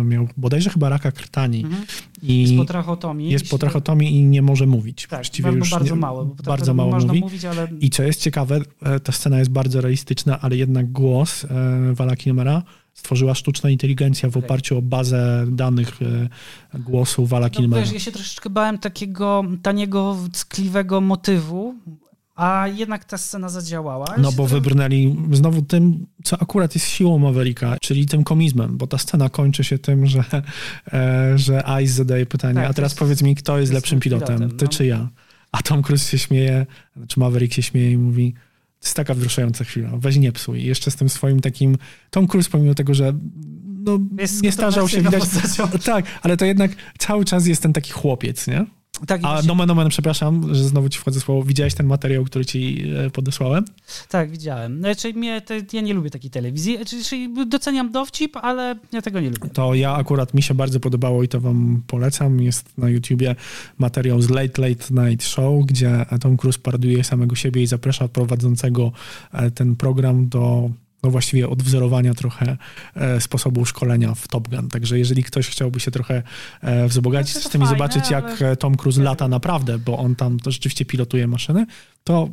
[0.00, 1.64] e, miał bodajże chyba raka krtani.
[1.64, 1.84] Mhm.
[2.22, 3.30] I Jest po trachotomii.
[3.30, 5.02] jest po trachotomii i nie może mówić.
[5.02, 6.24] Tak, Właściwie bardzo, już bardzo nie, mało.
[6.24, 7.20] Bo bardzo bardzo mało można mówi.
[7.20, 11.44] mówić, ale I co jest ciekawe, e, ta scena jest bardzo realistyczna, ale jednak głos
[11.44, 11.48] e,
[11.94, 12.62] Vala Kilmera
[13.00, 14.44] stworzyła sztuczna inteligencja w Tak.
[14.44, 15.98] oparciu o bazę danych
[16.74, 17.82] e, głosu Vala no, Kilmera.
[17.82, 21.74] wiesz, ja się troszeczkę bałem takiego taniego, ckliwego motywu,
[22.36, 24.06] a jednak ta scena zadziałała.
[24.18, 28.98] No bo wybrnęli znowu tym, co akurat jest siłą Mavericka, czyli tym komizmem, bo ta
[28.98, 30.24] scena kończy się tym, że,
[30.92, 34.00] e, że Ice zadaje pytanie, Tak, a teraz jest- powiedz mi, kto jest jest lepszym
[34.00, 34.70] pilotem, pilotem, ty no.
[34.70, 35.08] czy ja?
[35.52, 36.66] A Tom Cruise się śmieje,
[37.08, 38.34] czy Maverick się śmieje i mówi,
[38.82, 40.60] jest taka wzruszająca chwila, weź nie psuj.
[40.60, 41.78] I jeszcze z tym swoim takim,
[42.10, 43.12] Tom Cruise pomimo tego, że
[43.84, 45.22] no, Jest nie starzał się, widać,
[45.84, 48.66] tak, ale to jednak cały czas jest ten taki chłopiec, nie?
[49.06, 51.42] Tak, A właśnie- nomen nomen, przepraszam, że znowu ci wchodzę słowo.
[51.42, 53.64] Widziałeś ten materiał, który ci e, podesłałem?
[54.08, 54.78] tak, widziałem.
[54.78, 55.42] Znaczy, mnie,
[55.72, 56.76] ja nie lubię takiej telewizji.
[56.76, 59.48] Znaczy, czyli doceniam dowcip, ale ja tego nie lubię.
[59.52, 62.40] To ja akurat mi się bardzo podobało i to wam polecam.
[62.40, 63.36] Jest na YouTubie
[63.78, 68.92] materiał z Late Late Night Show, gdzie Tom Cruise paroduje samego siebie i zaprasza prowadzącego
[69.32, 70.70] e, ten program do
[71.02, 72.56] no właściwie odwzorowania trochę
[72.94, 74.68] e, sposobu szkolenia w Top Gun.
[74.68, 76.22] Także jeżeli ktoś chciałby się trochę
[76.60, 80.40] e, wzbogacić to z tym i zobaczyć, jak Tom Cruise lata naprawdę, bo on tam
[80.40, 81.66] to rzeczywiście pilotuje maszyny,
[82.04, 82.28] to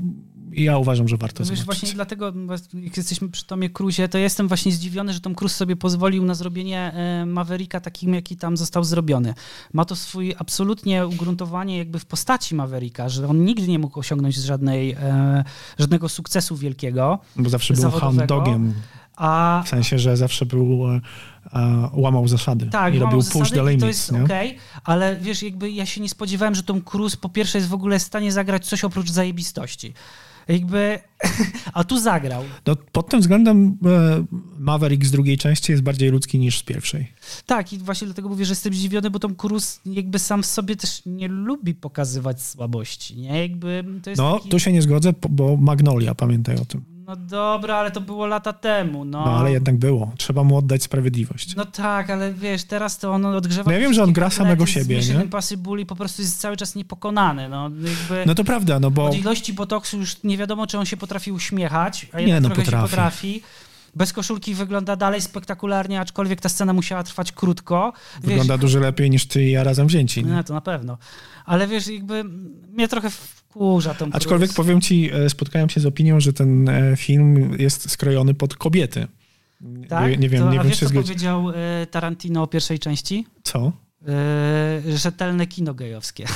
[0.52, 1.66] ja uważam, że warto Wiesz, zobaczyć.
[1.66, 2.34] właśnie dlatego,
[2.74, 6.36] jak jesteśmy przy Tomie Cruzie, to jestem właśnie zdziwiony, że Tom Cruise sobie pozwolił na
[6.36, 9.34] zrobienie e, Mavericka takim, jaki tam został zrobiony.
[9.74, 14.36] Ma to swój absolutnie ugruntowanie jakby w postaci Mavericka, że on nigdy nie mógł osiągnąć
[14.36, 15.44] żadnej, e,
[15.80, 18.74] żadnego sukcesu wielkiego, Bo zawsze był hound dogiem,
[19.16, 21.02] a w sensie, że zawsze był, e,
[21.94, 23.88] łamał zasady Tak, i robił push the i to limits.
[23.88, 27.70] jest okej, ale wiesz, jakby ja się nie spodziewałem, że Tom Cruise po pierwsze jest
[27.70, 29.94] w ogóle w stanie zagrać coś oprócz zajebistości.
[30.48, 31.00] Jakby,
[31.74, 32.44] a tu zagrał.
[32.66, 34.26] No, pod tym względem e,
[34.60, 37.12] Maverick z drugiej części jest bardziej ludzki niż z pierwszej.
[37.46, 40.76] Tak, i właśnie dlatego mówię, że jestem zdziwiony, bo Tom Cruise jakby sam w sobie
[40.76, 43.42] też nie lubi pokazywać słabości, nie?
[43.42, 44.50] Jakby to jest No, taki...
[44.50, 46.97] tu się nie zgodzę, bo Magnolia, pamiętaj o tym.
[47.08, 49.26] No dobra, ale to było lata temu, no.
[49.26, 50.12] No, ale jednak było.
[50.18, 51.56] Trzeba mu oddać sprawiedliwość.
[51.56, 53.64] No tak, ale wiesz, teraz to on odgrzewa...
[53.72, 55.24] No ja wiem, że on gra samego siebie, nie?
[55.24, 57.64] Impossible po prostu jest cały czas niepokonany, no.
[57.64, 58.24] Jakby...
[58.26, 61.32] No to prawda, no bo Od ilości botoksu już nie wiadomo, czy on się potrafi
[61.32, 62.86] uśmiechać, a Nie, no trochę potrafi.
[62.86, 63.42] się potrafi.
[63.98, 67.94] Bez koszulki wygląda dalej spektakularnie, aczkolwiek ta scena musiała trwać krótko.
[68.22, 70.24] wygląda wiesz, dużo lepiej niż ty i ja razem wzięci.
[70.24, 70.32] nie?
[70.32, 70.98] No to na pewno.
[71.46, 72.24] Ale wiesz, jakby
[72.74, 76.96] mnie trochę wkurza tą Aczkolwiek powiem ci, e, spotkałem się z opinią, że ten e,
[76.98, 79.08] film jest skrojony pod kobiety.
[79.90, 80.12] tak?
[80.12, 81.08] Nie, nie wiem, to, nie a wiem, wiesz, czy co zgodzi.
[81.08, 83.26] powiedział e, Tarantino o pierwszej części?
[83.44, 83.72] Co?
[84.08, 86.26] E, rzetelne kino gejowskie.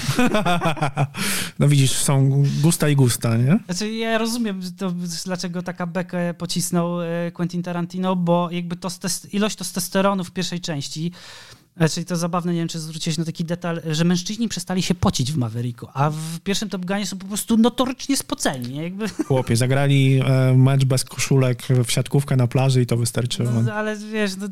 [1.59, 3.59] No widzisz, są gusta i gusta, nie?
[3.65, 4.93] Znaczy, ja rozumiem, to,
[5.25, 8.89] dlaczego taka bekę pocisnął e, Quentin Tarantino, bo jakby to
[9.31, 11.11] ilość testosteronu w pierwszej części,
[11.89, 15.31] czyli to zabawne, nie wiem, czy zwróciłeś na taki detal, że mężczyźni przestali się pocić
[15.31, 18.75] w Mavericku, a w pierwszym Top Gunie są po prostu notorycznie spoceni?
[18.75, 23.51] Jakby, Chłopie, zagrali e, mecz bez koszulek w siatkówkę na plaży i to wystarczyło.
[23.51, 24.47] no, ale wiesz, no,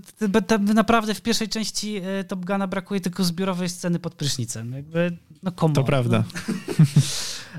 [0.74, 4.74] naprawdę w pierwszej części e, Top Guna brakuje tylko zbiorowej sceny pod prysznicem.
[4.74, 6.24] Jakby, no come To prawda.
[6.48, 6.56] No.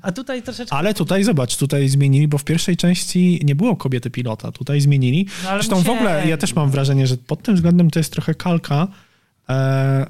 [0.03, 0.77] A tutaj troszeczkę...
[0.77, 4.53] Ale tutaj zobacz, tutaj zmienili, bo w pierwszej części nie było kobiety pilota.
[4.53, 5.27] Tutaj zmienili.
[5.45, 8.35] No, Zresztą w ogóle ja też mam wrażenie, że pod tym względem to jest trochę
[8.35, 8.89] kalka,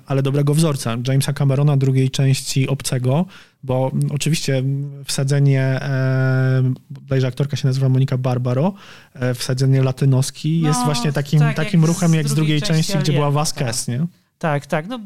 [0.07, 0.97] ale dobrego wzorca.
[1.09, 3.26] Jamesa Camerona drugiej części Obcego,
[3.62, 4.62] bo oczywiście
[5.05, 8.74] wsadzenie, e, bodajże aktorka się nazywa Monika Barbaro,
[9.14, 12.61] e, wsadzenie latynoski No, jest właśnie takim, tak takim ruchem z jak z drugiej drugiej
[12.61, 14.07] części części, gdzie była Vasquez, nie?
[14.38, 14.86] Tak, tak.
[14.88, 15.01] No,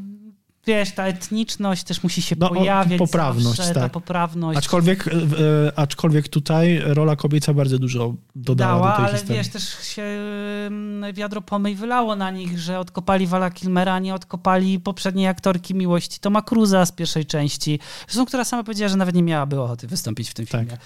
[0.67, 2.99] wiesz, ta etniczność też musi się No, pojawiać.
[2.99, 3.93] poprawność, zawsze, Ta tak.
[3.93, 9.13] poprawność Aczkolwiek, e, e, aczkolwiek tutaj rola kobieca bardzo dużo dodała dała, do tej ale
[9.19, 9.37] historii.
[9.39, 10.03] wiesz, też się
[11.15, 16.43] wiadro pomyj wylało na nich, że odkopali Vala Kilmera, nie odkopali poprzedniej aktorki miłości Toma
[16.43, 17.79] Cruza z pierwszej części.
[18.09, 20.61] Zresztą, która sama powiedziała, że nawet nie miałaby ochoty wystąpić w tym Tak.
[20.61, 20.77] filmie.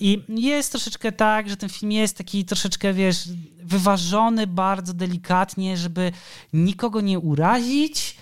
[0.00, 3.28] I jest troszeczkę tak, że ten film jest taki troszeczkę, wiesz,
[3.62, 6.12] wyważony bardzo delikatnie, żeby
[6.52, 8.16] nikogo nie urazić,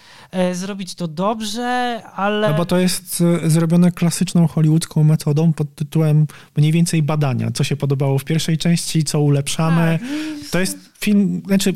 [0.53, 2.51] zrobić to dobrze, ale...
[2.51, 7.65] No bo to jest e, zrobione klasyczną hollywoodzką metodą pod tytułem mniej więcej badania, co
[7.65, 9.99] się podobało w pierwszej części, co ulepszamy.
[10.01, 10.51] Tak.
[10.51, 11.73] To jest film, znaczy,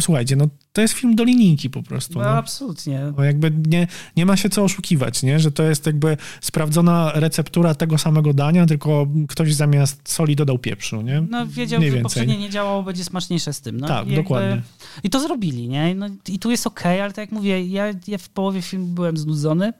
[0.00, 2.18] słuchajcie, no to jest film do linijki po prostu.
[2.18, 2.30] No, No.
[2.30, 3.00] absolutnie.
[3.16, 3.86] Bo jakby nie,
[4.16, 5.40] nie ma się co oszukiwać, nie?
[5.40, 11.02] że to jest jakby sprawdzona receptura tego samego dania, tylko ktoś zamiast soli dodał pieprzu,
[11.02, 11.20] nie?
[11.30, 12.02] No wiedział, Mniej że więcej.
[12.02, 13.80] poprzednie nie działało, będzie smaczniejsze z tym.
[13.80, 14.62] No, Tak, i jakby- dokładnie.
[15.02, 15.94] I to zrobili, nie?
[15.94, 19.16] No, I tu jest okej, ale tak jak mówię, ja, ja w połowie filmu byłem
[19.16, 19.72] znudzony.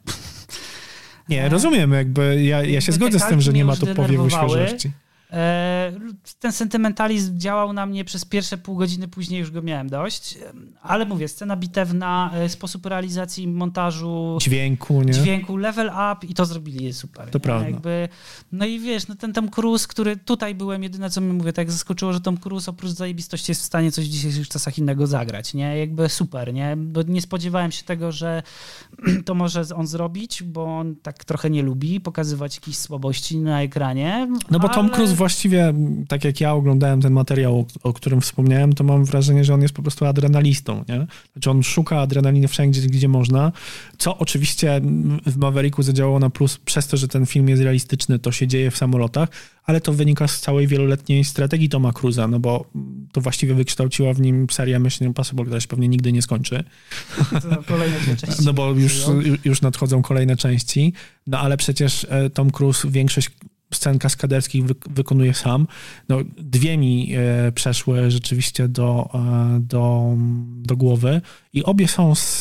[1.29, 4.91] Nie, rozumiem, jakby ja, ja się zgodzę z tym, że nie ma tu powiewu świeżości.
[5.35, 5.93] E,
[6.41, 10.39] ten sentymentalizm działał na mnie przez pierwsze pół godziny, później już go miałem dość.
[10.83, 15.13] Ale mówię, scena bitewna, e, sposób realizacji montażu, Dźwięku, nie?
[15.13, 17.31] dźwięku, level up i to zrobili super.
[17.31, 17.41] To nie?
[17.41, 17.69] prawda.
[17.69, 18.09] Jakby,
[18.53, 21.71] no i wiesz, no ten Tom Cruise, który tutaj byłem, jedyne co mi mówię, tak
[21.71, 25.55] zaskoczyło, że Tom Cruise oprócz zajebistości jest w stanie coś w dzisiejszych czasach innego zagrać,
[25.55, 25.79] nie?
[25.79, 26.77] Jakby super, nie?
[26.77, 28.43] Bo nie spodziewałem się tego, że
[29.27, 34.29] to może on zrobić, bo on tak trochę nie lubi pokazywać jakichś słabości na ekranie.
[34.51, 35.75] No bo Tom ale- Cruise właściwie,
[36.09, 39.63] tak jak ja oglądałem ten materiał, o, o którym wspomniałem, to mam wrażenie, że on
[39.63, 41.07] jest po prostu adrenalistą, nie?
[41.33, 43.53] Znaczy on szuka adrenaliny wszędzie, gdzie można,
[43.99, 44.81] co oczywiście
[45.27, 48.71] w Mavericku zadziałało na plus przez to, że ten film jest realistyczny, to się dzieje
[48.71, 49.29] w samolotach,
[49.65, 52.65] ale to wynika z całej wieloletniej strategii Toma Cruza, no bo
[53.13, 56.65] to właściwie wykształciła w nim seria Mission Impossible, która się pewnie nigdy nie skończy.
[57.43, 58.45] To kolejne części.
[58.45, 59.03] No bo już,
[59.45, 60.93] już nadchodzą kolejne części.
[61.27, 63.31] No ale przecież e, Tom Cruise większość
[63.75, 65.67] scen kaskaderskich wy, wykonuje sam.
[66.09, 70.15] No, dwie mi e, przeszły rzeczywiście do, e, do,
[70.57, 71.21] do głowy
[71.53, 72.41] i obie są z,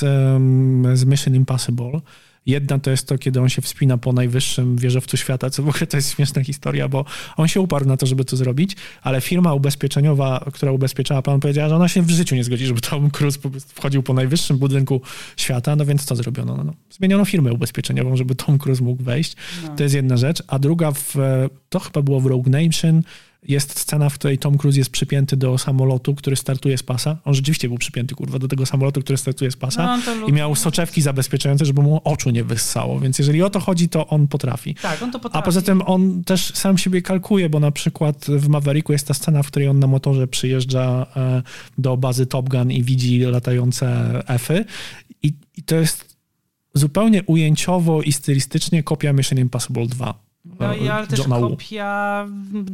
[0.94, 2.02] z Mission Impossible.
[2.46, 5.88] Jedna to jest to, kiedy on się wspina po najwyższym wieżowcu świata, co w ogóle
[5.88, 7.06] to jest śmieszna historia, bo
[7.38, 11.70] on się uparł na to, żeby to zrobić, ale firma ubezpieczeniowa, która ubezpieczała plan, powiedziała,
[11.70, 15.02] że ona się w życiu nie zgodzi, żeby Tom Cruise wchodził po najwyższym budynku
[15.38, 16.58] świata, no więc co zrobiono?
[16.58, 19.36] No, no, zmieniono firmę ubezpieczeniową, żeby Tom Cruise mógł wejść.
[19.64, 19.76] No.
[19.76, 20.44] To jest jedna rzecz.
[20.48, 21.16] A druga, w,
[21.70, 23.04] to chyba było w Rogue Nation,
[23.48, 27.18] jest scena, w której Tom Cruise jest przypięty do samolotu, który startuje z pasa.
[27.26, 30.56] On rzeczywiście był przypięty, kurwa, do tego samolotu, który startuje z pasa No, i miał
[30.56, 33.00] soczewki zabezpieczające, żeby mu oczu nie wyssało.
[33.00, 34.76] Więc jeżeli o to chodzi, to on potrafi.
[34.76, 35.44] Tak, on to potrafi.
[35.44, 39.14] A poza tym on też sam siebie kalkuje, bo na przykład w Mavericku jest ta
[39.14, 41.44] scena, w której on na motorze przyjeżdża e,
[41.78, 44.66] do bazy Top Gun i widzi latające F-y
[45.24, 46.16] i, i to jest
[46.74, 50.33] zupełnie ujęciowo i stylistycznie kopia Mission Impossible 2.
[50.46, 52.28] No i ale też Johna kopia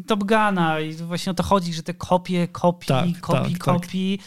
[0.07, 3.81] Top Guna i właśnie o to chodzi, że te kopie, kopii, Tak, kopii, tak, tak.
[3.81, 4.19] kopii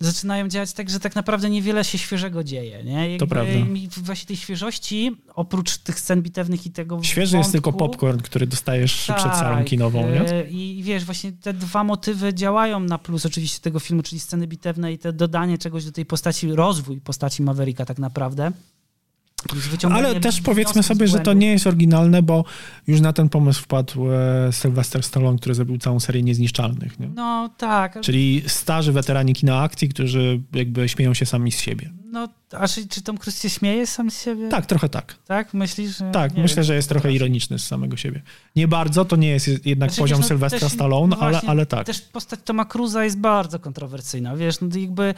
[0.00, 3.10] zaczynają działać tak, że tak naprawdę niewiele się świeżego dzieje, nie?
[3.10, 3.52] Jakby prawda.
[3.64, 8.20] mi Właśnie tej świeżości, oprócz tych scen bitewnych i tego Świeży jest tylko wątku, popcorn,
[8.20, 10.20] który dostajesz przed salą tak, kinową, nie?
[10.20, 14.46] e, I wiesz, właśnie te dwa motywy działają na plus oczywiście tego filmu, czyli sceny
[14.46, 18.52] bitewne i te dodanie czegoś do tej postaci, rozwój postaci Mavericka tak naprawdę.
[19.92, 22.44] Ale też powiedzmy sobie, że to nie jest oryginalne, bo
[22.86, 27.00] już na ten pomysł wpadł e, Sylvester Stallone, który zrobił całą serię Niezniszczalnych.
[27.00, 27.08] Nie?
[27.08, 31.90] No tak, Czyli starzy weterani kina akcji, którzy jakby śmieją się sami z siebie.
[32.12, 34.48] no a czy, czy Tom Cruise się śmieje sam z siebie?
[34.48, 35.14] Tak, trochę tak.
[35.26, 35.54] Tak?
[35.54, 35.98] Myślisz?
[35.98, 36.10] Że...
[36.10, 36.64] Tak, nie myślę, wiem.
[36.64, 38.22] że jest trochę ironiczny z samego siebie.
[38.56, 41.86] Nie bardzo, to nie jest jednak Znaczy, poziom wiesz, no, Stallone, no ale, ale tak.
[41.86, 45.14] Też postać Toma Cruza jest bardzo kontrowersyjna, wiesz, no jakby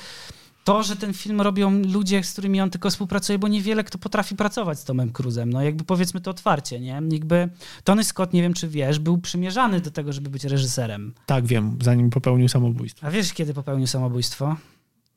[0.69, 4.37] to, że ten film robią ludzie, z którymi on tylko współpracuje, bo niewiele kto potrafi
[4.37, 7.03] pracować z Tomem Cruzem, no jakby powiedzmy to otwarcie, nie?
[7.11, 7.49] Jakby
[7.85, 11.15] Tony Scott, nie wiem czy wiesz, był przymierzany do tego, żeby być reżyserem.
[11.27, 13.07] Tak, wiem, zanim popełnił samobójstwo.
[13.07, 14.57] A wiesz, kiedy popełnił samobójstwo?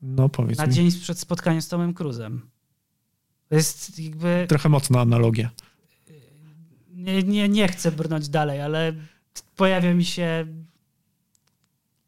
[0.02, 0.72] No powiedz Na mi.
[0.72, 2.50] dzień przed spotkaniem z Tomem Cruzem.
[3.48, 4.46] To jest jakby...
[4.48, 5.50] Trochę mocna analogia.
[6.90, 8.92] Nie, nie, nie chcę brnąć dalej, ale
[9.56, 10.46] pojawia mi się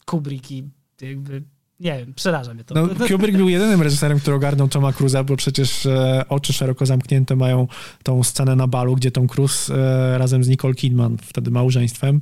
[0.05, 0.71] Kubrick i
[1.01, 1.43] jakby,
[1.81, 2.75] nie wiem, przeraża mnie to.
[2.75, 7.37] No, Kubrick był jedynym reżyserem, który ogarnął Toma Cruza, bo przecież e, oczy szeroko zamknięte
[7.37, 7.67] mają
[8.03, 12.19] tą scenę na balu, gdzie Tom Cruise e, razem z Nicole Kidman, wtedy małżeństwem,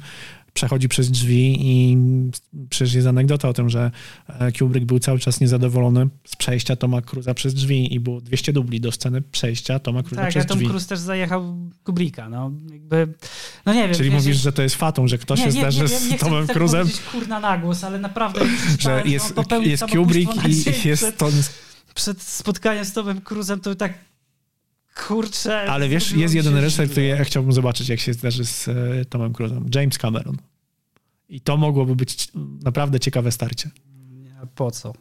[0.55, 1.97] przechodzi przez drzwi i
[2.71, 3.91] przecież jest anegdota o tym, że
[4.29, 8.53] e, Kubrick był cały czas niezadowolony z przejścia Toma Cruza przez drzwi i było 200
[8.53, 10.69] dubli do sceny przejścia Toma Cruza Tak, a przez Tom drzwi.
[10.69, 13.09] Cruise też zajechał Kubricka, no jakby,
[13.67, 13.97] no nie wiem.
[13.97, 16.47] Czyli mówisz, że to jest fatą, że kto się zdarzy nie, z nie chcę Tomem
[16.47, 18.41] tego Cruzem, powiedzieć kurna na głos, ale naprawdę
[18.79, 21.43] że jest, popełnił jest Kubrick i jest Tony
[21.95, 24.12] przed spotkaniem z Tomem Cruzem, to tak
[24.95, 25.71] kurczę.
[25.71, 29.33] Ale wiesz, jest jeden reżyser, który ja chciałbym zobaczyć, jak się zdarzy z e, Tomem
[29.33, 29.67] Cruzem.
[29.75, 30.37] James Cameron.
[31.29, 32.29] I to mogłoby być
[32.65, 33.71] naprawdę ciekawe starcie.
[34.55, 34.93] Po co?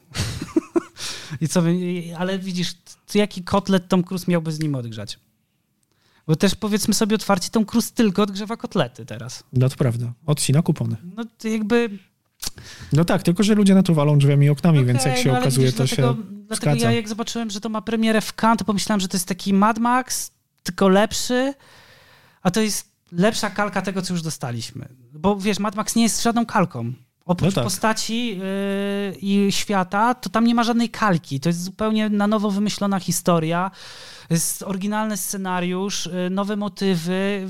[1.42, 1.64] I co
[2.18, 2.74] ale widzisz,
[3.12, 5.20] to jaki kotlet Tom Cruise miałby z nim odgrzać?
[6.28, 9.44] Bo też powiedzmy sobie otwarcie, Tom Cruise tylko odgrzewa kotlety teraz.
[9.54, 10.14] No to prawda.
[10.26, 10.96] Odcina kupony.
[11.16, 11.89] No to jakby...
[12.93, 15.32] No tak, tylko że ludzie na to walą drzwiami i oknami, okej, więc jak się
[15.32, 16.86] no okazuje, widzisz, to dlatego, się Dlatego zgadza.
[16.86, 19.53] ja jak zobaczyłem, że to ma premierę w Cannes, to pomyślałem, że to jest taki
[19.53, 20.32] Mad Max,
[20.64, 21.53] tylko lepszy,
[22.41, 24.88] a to jest lepsza kalka tego, co już dostaliśmy.
[25.14, 26.93] Bo wiesz, Mad Max nie jest żadną kalką.
[27.26, 27.64] Oprócz No tak.
[27.64, 28.43] postaci yy,
[29.22, 31.39] i świata, to tam nie ma żadnej kalki.
[31.39, 33.72] To jest zupełnie na nowo wymyślona historia,
[34.30, 37.47] jest oryginalny scenariusz, yy, nowe motywy,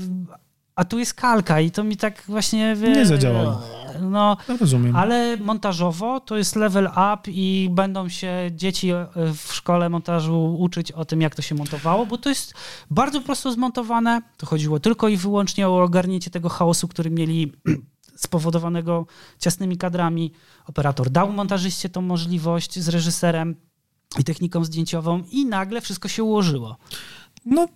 [0.76, 2.76] a tu jest kalka i to mi tak właśnie...
[2.82, 3.62] Nie zadziałało.
[4.00, 4.96] No, No rozumiem.
[4.96, 10.92] ale montażowo to jest level up i będą się dzieci e, w szkole montażu uczyć
[10.92, 12.54] o tym, jak to się montowało, bo to jest
[12.90, 14.22] bardzo prosto zmontowane.
[14.36, 17.52] To chodziło tylko i wyłącznie o ogarnięcie tego chaosu, który mieli
[18.16, 19.06] spowodowanego
[19.38, 20.32] ciasnymi kadrami.
[20.66, 23.56] Operator dał montażyście tą możliwość z reżyserem
[24.18, 26.76] i techniką zdjęciową i nagle wszystko się ułożyło.
[27.44, 27.68] No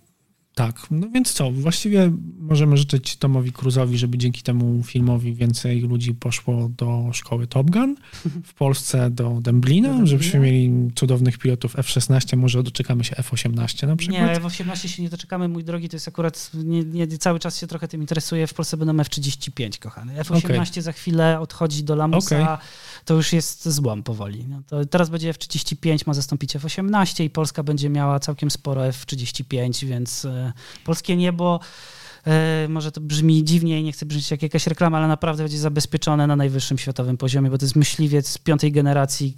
[0.57, 6.13] tak, no więc co, właściwie możemy życzyć Tomowi Cruzowi, żeby dzięki temu filmowi więcej ludzi
[6.13, 7.95] poszło do szkoły Top Gun,
[8.43, 10.05] w Polsce do Demblina, Demblina?
[10.05, 14.33] żebyśmy mieli cudownych pilotów F-16, może doczekamy się F-18 na przykład.
[14.33, 17.59] Nie, w 18 się nie doczekamy, mój drogi, to jest akurat, nie, nie, cały czas
[17.59, 20.19] się trochę tym interesuję, w Polsce będą F-35, kochany.
[20.19, 22.67] F-18 za chwilę odchodzi do lamusa, Okej.
[23.07, 24.45] To już jest złom powoli.
[24.47, 30.25] No teraz będzie F-35, ma zastąpić F-18 i Polska będzie miała całkiem sporo F-35, więc
[30.25, 30.53] e,
[30.85, 31.59] polskie niebo
[32.27, 35.57] E, może to brzmi dziwnie i nie chcę brzmieć jak jakaś reklama, ale naprawdę będzie
[35.57, 39.37] zabezpieczone na najwyższym światowym poziomie, bo to jest myśliwiec z piątej generacji,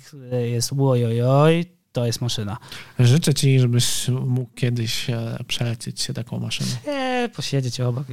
[0.52, 2.58] jest ojojoj, to jest maszyna.
[3.00, 6.70] Życzę ci, żebyś mógł kiedyś e, przelecieć się taką maszyną.
[6.88, 8.08] Nie, posiedzieć obok.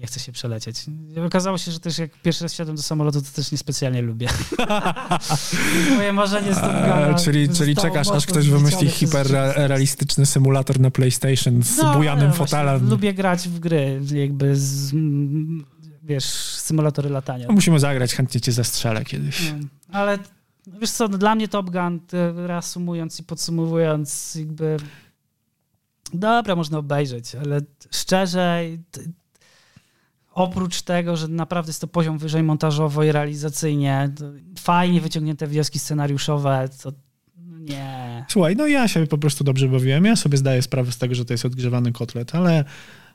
[0.00, 0.84] Nie chcę się przelecieć.
[1.26, 4.28] Okazało się, że też jak pierwszy raz wsiadłem do samolotu, to też niespecjalnie lubię.
[5.96, 11.76] Moje marzenie z E, czyli, czyli czekasz, aż ktoś wymyśli hiperrealistyczny symulator na PlayStation z
[11.76, 12.90] No, bujanym właśnie fotelem.
[12.90, 14.94] Lubię grać w gry, jakby z,
[16.02, 16.24] wiesz,
[16.54, 17.46] symulatory latania.
[17.48, 19.52] No, musimy zagrać, chętnie cię zastrzelę kiedyś.
[19.52, 20.18] No, ale
[20.80, 24.76] wiesz co, no, dla mnie Top Gun, to reasumując i podsumowując, jakby
[26.14, 28.64] dobra, można obejrzeć, ale szczerze,
[30.42, 34.24] oprócz tego, że naprawdę jest to poziom wyżej montażowo i realizacyjnie, to
[34.58, 36.92] fajnie wyciągnięte wnioski scenariuszowe, to
[37.60, 38.24] nie.
[38.28, 40.04] Słuchaj, no ja się po prostu dobrze bawiłem.
[40.04, 42.64] Ja sobie zdaję sprawę z tego, że to jest odgrzewany kotlet, ale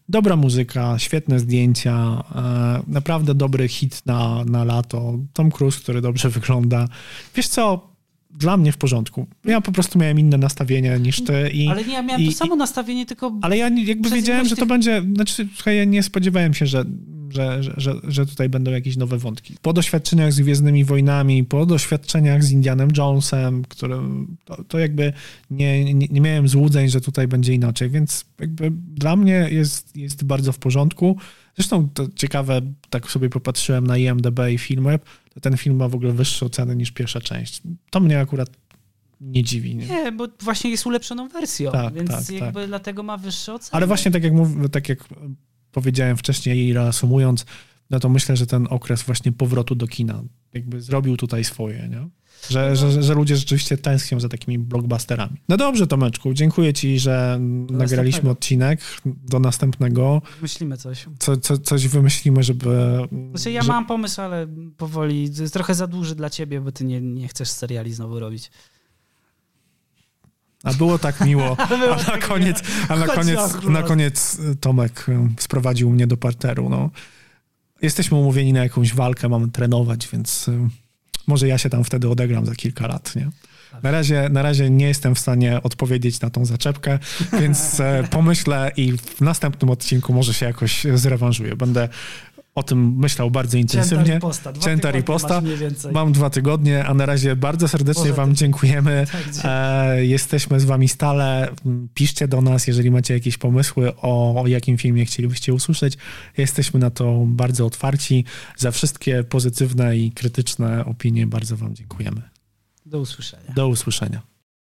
[0.09, 5.13] dobra muzyka, świetne zdjęcia, e, naprawdę dobry hit na, na lato.
[5.34, 6.88] Tom Cruise, który dobrze wygląda.
[7.36, 7.95] Wiesz co?
[8.30, 9.28] Dla mnie w porządku.
[9.45, 11.67] Ja po prostu miałem inne nastawienie niż ty i...
[11.67, 14.61] Ale nie, ja miałem i- to samo nastawienie, tylko Ale ja jakby wiedziałem, że to
[14.61, 15.03] tych- będzie.
[15.15, 16.86] Znaczy, słuchaj, ja nie spodziewałem się, że,
[17.36, 19.56] że, że, że, tutaj będą jakieś nowe wątki.
[19.62, 25.14] Po doświadczeniach z Gwiezdnymi Wojnami, po doświadczeniach z Indianem Jonesem, którym to, to jakby
[25.52, 30.24] nie, nie, nie miałem złudzeń, że tutaj będzie inaczej, więc jakby dla mnie jest, jest
[30.24, 31.18] bardzo w porządku.
[31.56, 35.96] Zresztą to ciekawe, tak sobie popatrzyłem na IMDb i Filmweb, to ten film ma w
[35.96, 37.62] ogóle wyższe oceny niż pierwsza część.
[37.90, 38.50] To mnie akurat
[39.22, 39.76] nie dziwi.
[39.76, 39.88] Nie?
[39.88, 43.72] Nie, bo właśnie jest ulepszoną wersją, Tak, więc tak, jakby dlatego ma wyższe oceny.
[43.72, 45.00] Ale właśnie tak jak, mów, tak jak
[45.76, 47.45] powiedziałem wcześniej i reasumując,
[47.89, 50.23] no to myślę, że ten okres właśnie powrotu do kina
[50.53, 52.09] jakby zrobił tutaj swoje, nie?
[52.49, 55.38] Że, że, że ludzie rzeczywiście tęsknią za takimi blockbusterami.
[55.49, 57.38] No dobrze, Tomeczku, dziękuję ci, że
[57.69, 58.32] nagraliśmy następnego.
[58.32, 58.80] odcinek.
[59.05, 60.21] Do następnego.
[60.41, 61.05] Myślimy coś.
[61.19, 62.97] Co, co, coś wymyślimy, żeby...
[63.32, 64.47] Znaczy ja że- mam pomysł, ale
[64.78, 68.51] powoli, trochę za duży dla ciebie, bo ty nie, nie chcesz seriali znowu robić.
[70.66, 71.57] A było tak miło.
[72.07, 76.70] A na koniec, a na koniec, na koniec Tomek y, sprowadził mnie do parteru.
[76.70, 76.89] No.
[77.82, 80.59] Jesteśmy umówieni na jakąś walkę, mamy trenować, więc y,
[81.28, 83.30] może ja się tam wtedy odegram za kilka lat, nie?
[83.84, 86.99] Na razie, na razie nie jestem w stanie odpowiedzieć na tą zaczepkę,
[87.39, 91.55] więc pomyślę i w następnym odcinku może się jakoś zrewanżuję.
[91.55, 91.89] Będę
[92.56, 94.14] o tym myślał bardzo intensywnie.
[94.14, 94.51] riposta.
[94.51, 95.41] Dwa Cięta riposta.
[95.41, 95.91] więcej.
[95.93, 98.36] Mam dwa tygodnie, a na razie bardzo serdecznie Poza Wam tym.
[98.36, 99.06] dziękujemy.
[99.12, 99.22] Tak.
[99.43, 101.49] E, jesteśmy z Wami stale.
[101.93, 105.97] Piszcie do nas, jeżeli macie jakieś pomysły, o, o jakim filmie chcielibyście usłyszeć.
[106.38, 108.26] Jesteśmy na to bardzo otwarci.
[108.58, 112.22] Za wszystkie pozytywne i krytyczne opinie bardzo Wam dziękujemy.
[112.86, 113.53] Do usłyszenia.
[113.56, 114.35] Do usłyszenia.